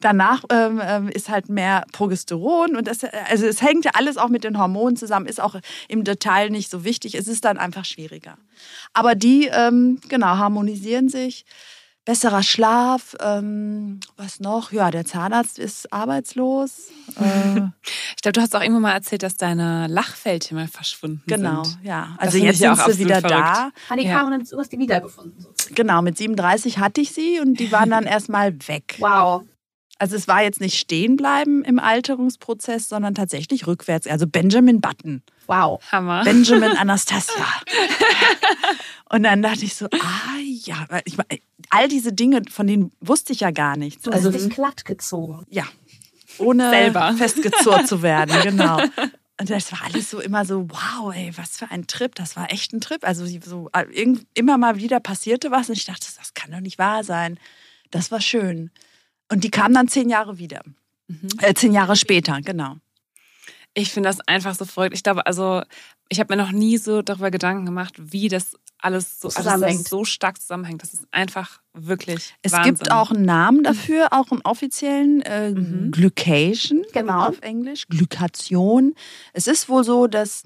[0.00, 4.28] danach ähm, ähm, ist halt mehr Progesteron und das, also es hängt ja alles auch
[4.28, 5.56] mit den Hormonen zusammen, ist auch
[5.88, 7.14] im Detail nicht so wichtig.
[7.14, 8.36] Es ist dann einfach schwieriger.
[8.92, 11.46] Aber die, ähm, genau, harmonisieren sich.
[12.08, 14.72] Besserer Schlaf, ähm, was noch?
[14.72, 16.88] Ja, der Zahnarzt ist arbeitslos.
[17.20, 17.60] Äh,
[18.16, 21.78] ich glaube, du hast auch irgendwann mal erzählt, dass deine Lachfältchen mal verschwunden genau, sind.
[21.82, 22.10] ja.
[22.18, 23.38] Das Also jetzt ja sind auch sie wieder verrückt.
[23.38, 23.70] da.
[23.88, 24.18] Ah, die Ja.
[24.18, 25.40] kamen dann, du hast die wiedergefunden.
[25.40, 25.74] sozusagen.
[25.74, 28.96] Genau, mit 37 hatte ich sie und die waren dann erstmal weg.
[29.00, 29.42] Wow.
[29.98, 34.06] Also es war jetzt nicht stehen bleiben im Alterungsprozess, sondern tatsächlich rückwärts.
[34.06, 35.80] Also Benjamin Button, Wow.
[35.90, 36.24] Hammer.
[36.24, 37.46] Benjamin Anastasia.
[39.10, 41.40] Und dann dachte ich so, ah ja, weil ich meine,
[41.70, 44.02] all diese Dinge, von denen wusste ich ja gar nichts.
[44.02, 45.46] Du Also hast dich glatt gezogen.
[45.48, 45.64] ja,
[46.38, 47.14] ohne Selber.
[47.16, 48.78] festgezurrt zu werden, genau.
[49.40, 52.14] Und das war alles so immer so, wow, ey, was für ein Trip.
[52.14, 53.02] Das war echt ein Trip.
[53.06, 56.78] Also so irgend, immer mal wieder passierte was und ich dachte, das kann doch nicht
[56.78, 57.38] wahr sein.
[57.90, 58.70] Das war schön.
[59.30, 60.62] Und die kam dann zehn Jahre wieder.
[61.40, 62.76] Äh, zehn Jahre später, genau.
[63.74, 64.94] Ich finde das einfach so verrückt.
[64.94, 65.62] Ich glaube, also
[66.08, 70.04] ich habe mir noch nie so darüber Gedanken gemacht, wie das alles so, also, so
[70.04, 70.82] stark zusammenhängt.
[70.82, 72.74] Das ist einfach wirklich Es Wahnsinn.
[72.76, 75.90] gibt auch einen Namen dafür, auch einen offiziellen äh, Mhm.
[75.90, 77.26] Glycation Genau.
[77.28, 78.94] auf Englisch, Glykation.
[79.32, 80.44] Es ist wohl so, dass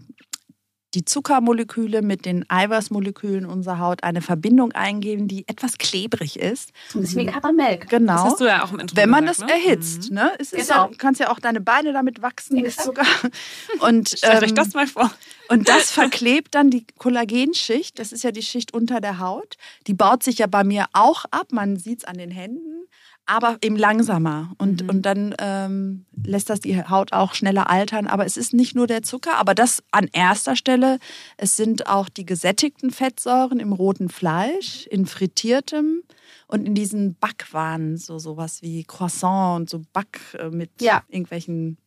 [0.95, 6.71] die Zuckermoleküle mit den Eiweißmolekülen unserer Haut eine Verbindung eingehen, die etwas klebrig ist.
[6.95, 7.79] Ein bisschen wie Karamell.
[7.89, 8.13] Genau.
[8.15, 9.57] Das hast du ja auch im Intro wenn man das gesagt, ne?
[9.65, 10.15] erhitzt, Mhm.
[10.17, 10.33] ne?
[10.39, 10.83] Es ist Genau.
[10.83, 12.65] ja, du kannst ja auch deine Beine damit wachsen, Ja.
[12.67, 13.07] ist sogar.
[13.81, 15.11] Und, Stellt euch ähm, das mal vor.
[15.49, 17.99] und das verklebt dann die Kollagenschicht.
[17.99, 19.57] Das ist ja die Schicht unter der Haut.
[19.87, 21.49] Die baut sich ja bei mir auch ab.
[21.53, 22.72] Man sieht es an den Händen,
[23.33, 24.53] aber eben langsamer.
[24.59, 24.89] Und, Mhm.
[24.91, 28.07] und dann ähm, lässt das die Haut auch schneller altern.
[28.07, 30.99] Aber es ist nicht nur der Zucker, aber das an erster Stelle.
[31.39, 36.03] Es sind auch die gesättigten Fettsäuren im roten Fleisch, in frittiertem
[36.49, 41.03] Und in diesen Backwaren, so sowas wie Croissant und so Back äh, mit Ja.
[41.09, 41.79] irgendwelchen,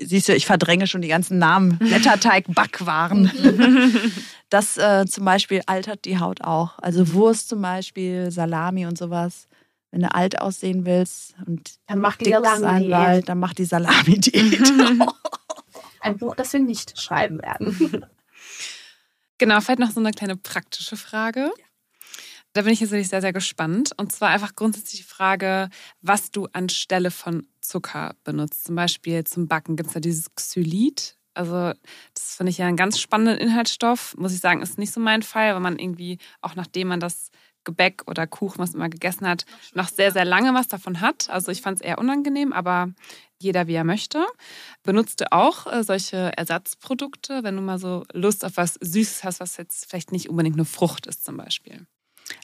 [0.00, 3.30] siehst du, ich verdränge schon die ganzen Namen, Blätterteig, Backwaren.
[4.50, 6.78] das äh, zum Beispiel altert die Haut auch.
[6.78, 9.48] Also Wurst zum Beispiel, Salami und sowas.
[9.94, 13.28] Wenn du alt aussehen willst und Dann macht die Salami-Diät.
[13.28, 14.60] dann mach die Salami-Diät.
[16.00, 18.04] Ein Buch, das wir nicht schreiben werden.
[19.38, 21.50] Genau, vielleicht noch so eine kleine praktische Frage.
[22.52, 23.90] Da bin ich jetzt wirklich sehr, sehr gespannt.
[23.96, 25.70] Und zwar einfach grundsätzlich die Frage,
[26.02, 28.64] was du anstelle von Zucker benutzt.
[28.64, 31.16] Zum Beispiel zum Backen gibt es ja dieses Xylit.
[31.34, 31.72] Also
[32.14, 34.14] das finde ich ja einen ganz spannenden Inhaltsstoff.
[34.16, 37.30] Muss ich sagen, ist nicht so mein Fall, weil man irgendwie, auch nachdem man das
[37.64, 39.44] Gebäck oder Kuchen, was man immer gegessen hat,
[39.74, 41.28] noch sehr, sehr lange was davon hat.
[41.30, 42.90] Also ich fand es eher unangenehm, aber
[43.38, 44.24] jeder wie er möchte.
[44.82, 49.40] Benutzt du auch äh, solche Ersatzprodukte, wenn du mal so Lust auf was Süßes hast,
[49.40, 51.86] was jetzt vielleicht nicht unbedingt eine Frucht ist zum Beispiel?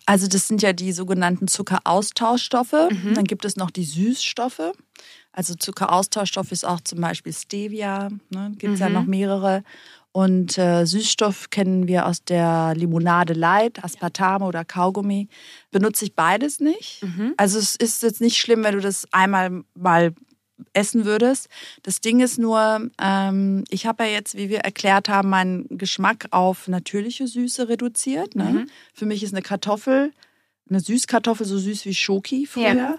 [0.04, 2.88] Also das sind ja die sogenannten Zuckeraustauschstoffe.
[3.14, 4.72] Dann gibt es noch die Süßstoffe.
[5.32, 8.10] Also Zuckeraustauschstoff ist auch zum Beispiel Stevia.
[8.28, 8.52] Ne?
[8.58, 9.62] Gibt es ja noch mehrere.
[10.12, 15.28] Und äh, Süßstoff kennen wir aus der Limonade Light, Aspartame oder Kaugummi.
[15.70, 17.02] Benutze ich beides nicht.
[17.36, 20.12] Also es ist jetzt nicht schlimm, wenn du das einmal mal
[20.72, 21.48] essen würdest.
[21.82, 26.26] Das Ding ist nur, ähm, ich habe ja jetzt, wie wir erklärt haben, meinen Geschmack
[26.32, 28.34] auf natürliche Süße reduziert.
[28.34, 28.66] Ne?
[28.92, 30.12] Für mich ist eine Kartoffel,
[30.68, 32.74] eine Süßkartoffel so süß wie Schoki früher.
[32.74, 32.98] Ja.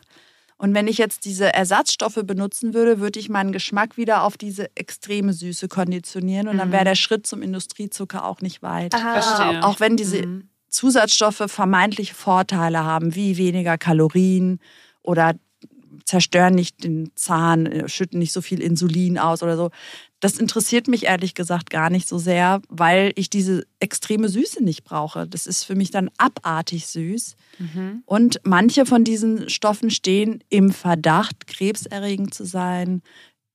[0.62, 4.70] Und wenn ich jetzt diese Ersatzstoffe benutzen würde, würde ich meinen Geschmack wieder auf diese
[4.76, 8.94] extreme Süße konditionieren und dann wäre der Schritt zum Industriezucker auch nicht weit.
[8.94, 9.64] Verstehe.
[9.64, 10.50] Auch wenn diese Mhm.
[10.70, 14.60] Zusatzstoffe vermeintliche Vorteile haben, wie weniger Kalorien
[15.02, 15.34] oder
[16.06, 19.72] zerstören nicht den Zahn, äh, schütten nicht so viel Insulin aus oder so.
[20.20, 24.84] Das interessiert mich ehrlich gesagt gar nicht so sehr, weil ich diese extreme Süße nicht
[24.84, 25.28] brauche.
[25.28, 27.36] Das ist für mich dann abartig süß.
[28.06, 33.02] Und manche von diesen Stoffen stehen im Verdacht, krebserregend zu sein,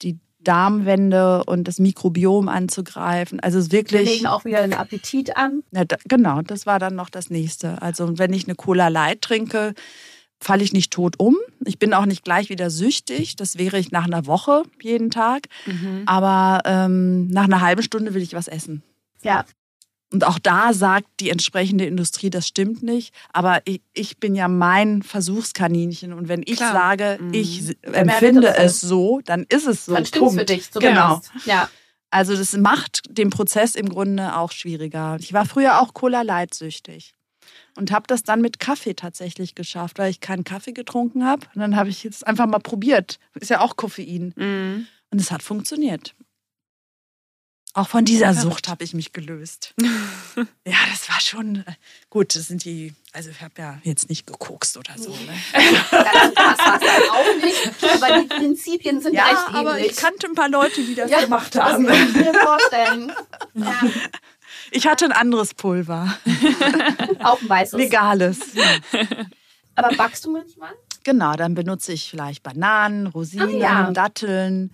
[0.03, 3.41] die Darmwände und das Mikrobiom anzugreifen.
[3.41, 4.09] Also es ist Wir wirklich.
[4.09, 5.63] legen auch wieder den Appetit an.
[5.73, 7.83] Ja, da, genau, das war dann noch das nächste.
[7.83, 9.75] Also wenn ich eine Cola Light trinke,
[10.41, 11.37] falle ich nicht tot um.
[11.65, 13.37] Ich bin auch nicht gleich wieder süchtig.
[13.37, 15.47] Das wäre ich nach einer Woche jeden Tag.
[16.07, 18.83] Aber ähm, nach einer halben Stunde will ich was essen.
[19.23, 19.45] Ja,
[20.13, 23.13] Und auch da sagt die entsprechende Industrie, das stimmt nicht.
[23.33, 26.13] Aber ich, ich bin ja mein Versuchskaninchen.
[26.13, 26.73] Und wenn ich Klar.
[26.73, 27.35] sage, Mhm.
[27.35, 29.95] ich empfinde es so, dann ist es so.
[29.95, 30.51] dann stimmt's für Punkt.
[30.51, 31.21] dich Genau.
[31.21, 31.47] zumindest.
[31.47, 31.69] Ja.
[32.11, 35.17] Also das macht den Prozess im Grunde auch schwieriger.
[35.19, 37.13] Ich war früher auch Cola Light süchtig
[37.77, 41.47] und habe das dann mit Kaffee tatsächlich geschafft, weil ich keinen Kaffee getrunken habe.
[41.55, 43.19] Und dann habe ich jetzt einfach mal probiert.
[43.35, 44.33] Ist ja auch Koffein.
[44.37, 44.87] Mhm.
[45.11, 46.15] Und es hat funktioniert.
[47.75, 49.75] Auch von dieser Sucht habe ich mich gelöst.
[50.37, 51.73] ja, das war schon äh,
[52.09, 52.35] gut.
[52.35, 55.11] Das sind die, also ich habe ja jetzt nicht gekokst oder so.
[55.11, 55.35] Ne?
[55.53, 58.03] Krass war dann auch nicht.
[58.03, 59.93] Aber die Prinzipien sind Ja, recht aber ähnlich.
[59.93, 61.87] ich kannte ein paar Leute, die das ja, gemacht das haben.
[61.87, 63.13] kann ich mir vorstellen.
[63.55, 63.81] Ja,
[64.71, 66.17] Ich hatte ein anderes Pulver.
[67.23, 67.79] auch ein weißes.
[67.79, 68.41] Legales.
[69.75, 70.73] Aber backst du manchmal?
[71.07, 73.91] Genau, dann benutze ich vielleicht Bananen, Rosinen, Ah, ja.
[73.93, 74.73] Datteln,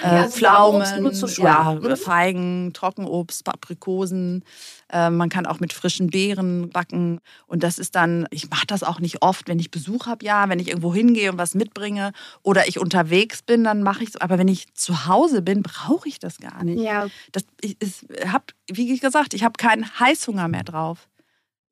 [0.00, 1.96] Ah, äh, ja, Sauerobst Pflaumen, ja, Mhm.
[1.96, 4.44] Feigen, Trockenobst, Aprikosen.
[4.92, 7.18] Äh, man kann auch mit frischen Beeren backen.
[7.48, 10.48] Und das ist dann, ich mache das auch nicht oft, wenn ich Besuch habe, ja,
[10.48, 12.12] wenn ich irgendwo hingehe und was mitbringe
[12.44, 14.16] oder ich unterwegs bin, dann mache ich es.
[14.16, 16.80] Aber wenn ich zu Hause bin, brauche ich das gar nicht.
[16.80, 21.08] Ja, Das, ich ich habe, wie gesagt, ich habe keinen Heißhunger mehr drauf.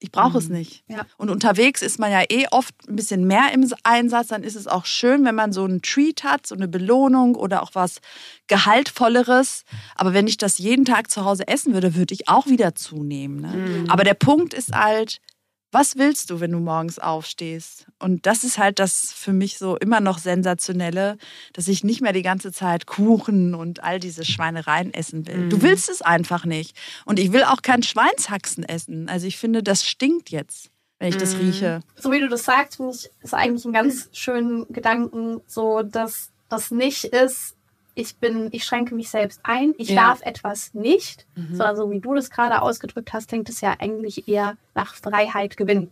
[0.02, 0.82] Ich brauche es nicht.
[0.88, 1.04] Ja.
[1.18, 4.28] Und unterwegs ist man ja eh oft ein bisschen mehr im Einsatz.
[4.28, 7.62] Dann ist es auch schön, wenn man so einen Treat hat, so eine Belohnung oder
[7.62, 8.00] auch was
[8.46, 9.64] Gehaltvolleres.
[9.94, 13.40] Aber wenn ich das jeden Tag zu Hause essen würde, würde ich auch wieder zunehmen.
[13.40, 13.84] Ne?
[13.88, 15.20] Aber der Punkt ist halt,
[15.72, 17.86] was willst du, wenn du morgens aufstehst?
[17.98, 21.16] Und das ist halt das für mich so immer noch sensationelle,
[21.52, 25.48] dass ich nicht mehr die ganze Zeit Kuchen und all diese Schweinereien essen will.
[25.48, 26.76] Du willst es einfach nicht.
[27.04, 29.08] Und ich will auch kein Schweinshaxen essen.
[29.08, 31.80] Also ich finde, das stinkt jetzt, wenn ich das rieche.
[31.96, 36.30] so wie du das sagst, finde ich, ist eigentlich ein ganz schönen Gedanken, so dass
[36.48, 37.54] das nicht ist,
[37.94, 40.08] ich bin, ich schränke mich selbst ein, ich Ja.
[40.08, 44.28] darf etwas nicht, sondern so wie du das gerade ausgedrückt hast, klingt es ja eigentlich
[44.28, 45.90] eher nach Freiheit gewinnen.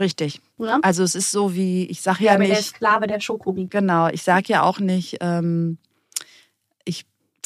[0.00, 0.40] Richtig.
[0.58, 0.78] Ne?
[0.82, 3.66] Also es ist so wie, ich sage Ja, ja der nicht, Sklave der Schokobi.
[3.66, 5.78] Genau, ich sage ja auch nicht, ähm,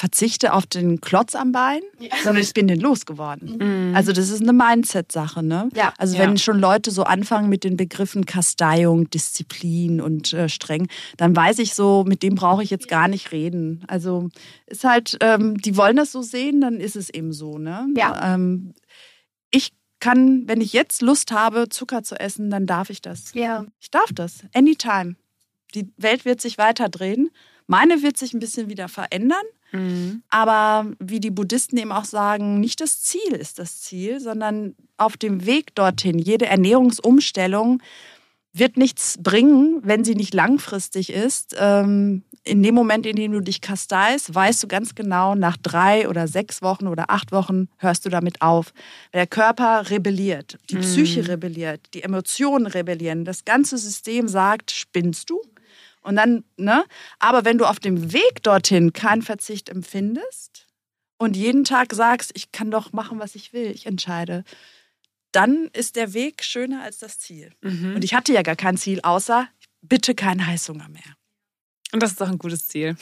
[0.03, 1.81] verzichte auf den Klotz am Bein,
[2.25, 3.95] sondern ich bin den losgeworden.
[3.95, 5.45] Also das ist eine Mindset-Sache.
[5.45, 5.69] Ne?
[5.77, 5.95] Ja.
[5.97, 6.23] Also Ja.
[6.25, 10.89] wenn schon Leute so anfangen mit den Begriffen Kasteiung, Disziplin und äh, streng,
[11.19, 13.85] dann weiß ich so, mit dem brauche ich jetzt gar nicht reden.
[13.87, 14.29] Also
[14.67, 17.59] ist halt, ähm, die wollen das so sehen, dann ist es eben so.
[17.59, 17.87] Ne?
[17.97, 18.35] Ja.
[18.35, 18.75] Ähm,
[19.53, 23.35] ich kann, wenn ich jetzt Lust habe, Zucker zu essen, dann darf ich das.
[23.35, 23.67] Ja.
[23.79, 24.41] Ich darf das.
[24.53, 25.15] Anytime.
[25.77, 27.31] Die Welt wird sich weiter drehen.
[27.69, 29.45] Meine wird sich ein bisschen wieder verändern.
[29.73, 30.23] Mhm.
[30.29, 35.17] Aber wie die Buddhisten eben auch sagen, nicht das Ziel ist das Ziel, sondern auf
[35.17, 36.19] dem Weg dorthin.
[36.19, 37.83] Jede Ernährungsumstellung
[38.53, 41.57] wird nichts bringen, wenn sie nicht langfristig ist.
[41.59, 46.09] Ähm, in dem Moment, in dem du dich kasteist, weißt du ganz genau, nach drei
[46.09, 48.75] oder sechs Wochen oder acht Wochen hörst du damit auf.
[49.15, 53.25] Der Körper rebelliert, die Psyche rebelliert, die Emotionen rebellieren.
[53.25, 55.41] Das ganze System sagt, spinnst du?
[56.03, 56.85] Und dann, ne?
[57.19, 60.67] Aber wenn du auf dem Weg dorthin keinen Verzicht empfindest
[61.17, 64.45] und jeden Tag sagst, ich kann doch machen, was ich will, ich entscheide,
[65.31, 67.53] dann ist der Weg schöner als das Ziel.
[67.63, 67.95] Mhm.
[67.97, 69.49] Und ich hatte ja gar kein Ziel, außer
[69.81, 71.17] bitte kein Heißhunger mehr.
[71.93, 72.97] Und das ist doch ein gutes Ziel.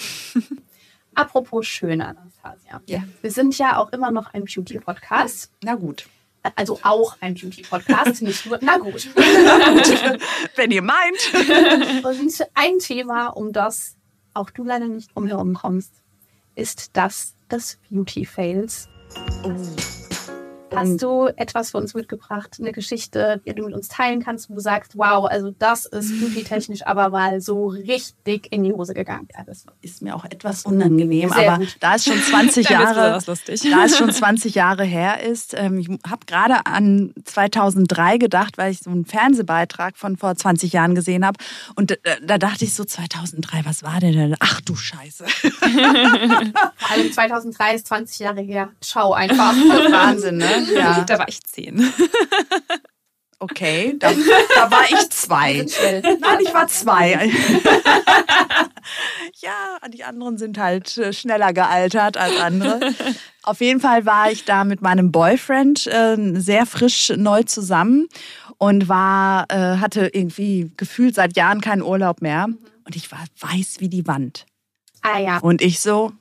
[1.15, 2.83] Apropos schön, Anastasia.
[2.87, 3.05] Ja.
[3.21, 5.51] Wir sind ja auch immer noch ein Beauty-Podcast.
[5.63, 6.07] Na gut.
[6.57, 8.59] Also auch ein Beauty-Podcast, nicht nur.
[8.63, 9.09] Na gut.
[10.57, 12.05] Wenn ihr meint.
[12.05, 13.97] Und ein Thema, um das
[14.33, 15.93] auch du leider nicht umherum kommst,
[16.55, 18.89] ist das des Beauty-Fails.
[19.45, 20.00] Oh.
[20.75, 24.55] Hast du etwas für uns mitgebracht, eine Geschichte, die du mit uns teilen kannst, wo
[24.55, 29.29] du sagst, wow, also das ist beauty-technisch aber mal so richtig in die Hose gegangen.
[29.37, 31.77] Ja, das Ist mir auch etwas unangenehm, Sehr aber gut.
[31.81, 35.79] da es schon 20 Dann wird's Jahre, da es schon 20 Jahre her ist, ähm,
[35.79, 40.95] ich habe gerade an 2003 gedacht, weil ich so einen Fernsehbeitrag von vor 20 Jahren
[40.95, 41.39] gesehen habe
[41.77, 44.37] und äh, da dachte ich so 2003, was war denn da?
[44.41, 45.25] Ach du Scheiße.
[46.77, 48.71] Vor allem 2003 ist 20 Jahre her.
[48.83, 49.53] Schau einfach.
[49.91, 50.60] Wahnsinn, ne?
[50.75, 51.05] Ja.
[51.07, 51.93] Da war ich zehn.
[53.43, 54.13] Okay, da,
[54.55, 55.65] da war ich zwei.
[56.03, 57.31] Nein, ich war zwei.
[59.37, 62.93] ja, die anderen sind halt äh, schneller gealtert als andere.
[63.43, 68.09] Auf jeden Fall war ich da mit meinem Boyfriend äh, sehr frisch neu zusammen
[68.59, 72.47] und war, äh, hatte irgendwie gefühlt seit Jahren keinen Urlaub mehr.
[72.85, 74.45] Und ich war weiß wie die Wand.
[75.01, 76.13] Ah ja, Und ich so,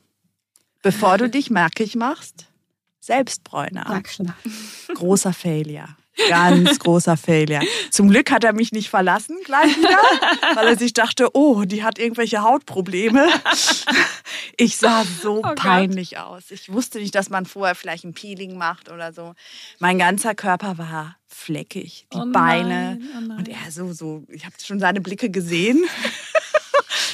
[0.82, 2.46] bevor du dich merkig machst,
[3.00, 4.02] Selbstbräuner.
[4.94, 5.88] Großer Failure.
[6.28, 7.62] Ganz großer Failure.
[7.90, 9.96] Zum Glück hat er mich nicht verlassen gleich wieder,
[10.54, 13.26] weil er sich dachte, oh, die hat irgendwelche Hautprobleme.
[14.58, 15.56] Ich sah so Gott.
[15.56, 16.50] peinlich aus.
[16.50, 19.34] Ich wusste nicht, dass man vorher vielleicht ein Peeling macht oder so.
[19.78, 23.38] Mein ganzer Körper war fleckig, die Oh nein, Beine oh nein.
[23.38, 24.24] und er so so.
[24.28, 25.82] Ich habe schon seine Blicke gesehen.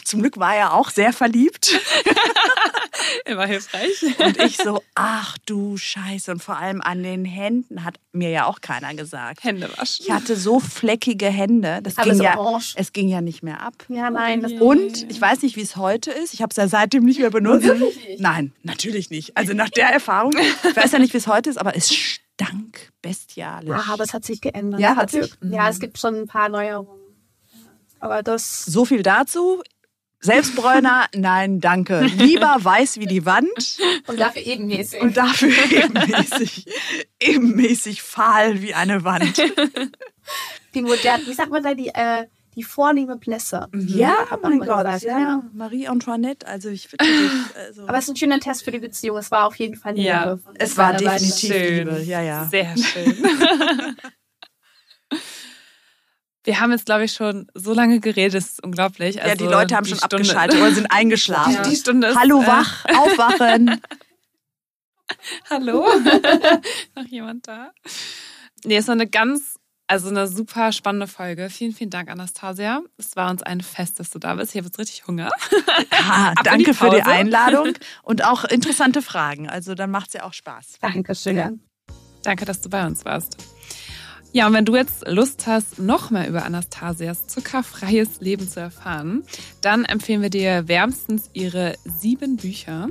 [0.06, 1.80] Zum Glück war er auch sehr verliebt.
[3.24, 4.04] Immer hilfreich.
[4.20, 6.30] Und ich so, ach du Scheiße.
[6.30, 9.42] Und vor allem an den Händen hat mir ja auch keiner gesagt.
[9.42, 10.06] Hände waschen.
[10.06, 11.80] Ich hatte so fleckige Hände.
[11.82, 12.74] Das ging ja, orange.
[12.76, 13.74] es ging ja nicht mehr ab.
[13.88, 16.34] Ja, nein, das Und ich weiß nicht, wie es heute ist.
[16.34, 17.68] Ich habe es ja seitdem nicht mehr benutzt.
[18.18, 19.36] Nein, natürlich nicht.
[19.36, 20.34] Also nach der Erfahrung.
[20.70, 23.70] Ich weiß ja nicht, wie es heute ist, aber es stank bestialisch.
[23.70, 24.80] Ja, aber es hat sich geändert.
[24.80, 25.32] Ja, hat sich.
[25.42, 27.00] Ja, es gibt schon ein paar Neuerungen.
[27.98, 28.64] Aber das.
[28.64, 29.62] So viel dazu.
[30.20, 32.00] Selbstbräuner, nein, danke.
[32.00, 35.00] Lieber weiß wie die Wand Und dafür ebenmäßig.
[35.00, 36.66] und dafür ebenmäßig,
[37.20, 39.36] ebenmäßig fahl wie eine Wand.
[40.74, 43.68] die moderne, wie sagt man da, die, äh, die vornehme Blässe.
[43.74, 44.84] Ja, hat mein Gott.
[44.84, 46.98] gesagt, Ja, Marie Antoinette, also ich dich.
[47.54, 47.82] Also.
[47.86, 49.18] Aber es ist ein schöner Test für die Beziehung.
[49.18, 50.06] Es war auf jeden Fall Liebe.
[50.08, 52.02] Ja, es war definitiv Liebe.
[52.04, 52.46] Ja, ja.
[52.46, 53.14] Sehr schön.
[56.46, 59.16] Wir haben jetzt, glaube ich, schon so lange geredet, das ist unglaublich.
[59.16, 61.52] ja, Also, die Leute haben die schon Stunde- abgeschaltet oder sind eingeschlafen.
[61.54, 61.62] Ja.
[61.62, 63.80] Die Stunde ist, Hallo, äh, wach, aufwachen.
[65.50, 65.86] Hallo?
[66.96, 67.72] Noch jemand da?
[68.64, 71.48] Nee, es war eine ganz, also eine super spannende Folge.
[71.50, 72.80] Vielen, vielen Dank, Anastasia.
[72.96, 74.52] Es war uns ein Fest, dass du da bist.
[74.54, 75.30] Ich habe jetzt richtig Hunger.
[75.90, 77.02] Ah, in die danke für die.
[77.02, 79.48] Einladung und auch interessante Fragen.
[79.48, 80.74] Also dann macht es ja auch Spaß.
[80.80, 81.60] Dankeschön.
[82.22, 83.36] Danke, dass du bei uns warst.
[84.36, 89.22] Ja, und wenn du jetzt Lust hast, noch mehr über Anastasias zuckerfreies Leben zu erfahren,
[89.62, 92.88] dann empfehlen wir dir wärmstens ihre sieben Bücher,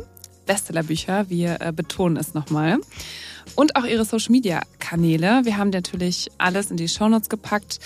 [0.47, 2.79] Bestsellerbücher, wir äh, betonen es nochmal,
[3.53, 5.41] und auch ihre Social-Media-Kanäle.
[5.43, 7.79] Wir haben natürlich alles in die Shownotes gepackt,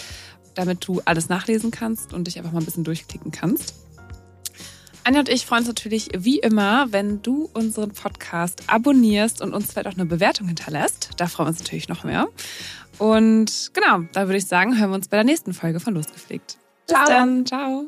[0.55, 3.73] damit du alles nachlesen kannst und dich einfach mal ein bisschen durchklicken kannst.
[5.09, 9.73] Anja und ich freuen uns natürlich wie immer, wenn du unseren Podcast abonnierst und uns
[9.73, 11.09] vielleicht auch eine Bewertung hinterlässt.
[11.17, 12.27] Da freuen wir uns natürlich noch mehr.
[12.99, 16.59] Und genau, da würde ich sagen, hören wir uns bei der nächsten Folge von Losgepflegt.
[16.85, 17.07] Bis Ciao.
[17.07, 17.43] dann.
[17.43, 17.87] Ciao.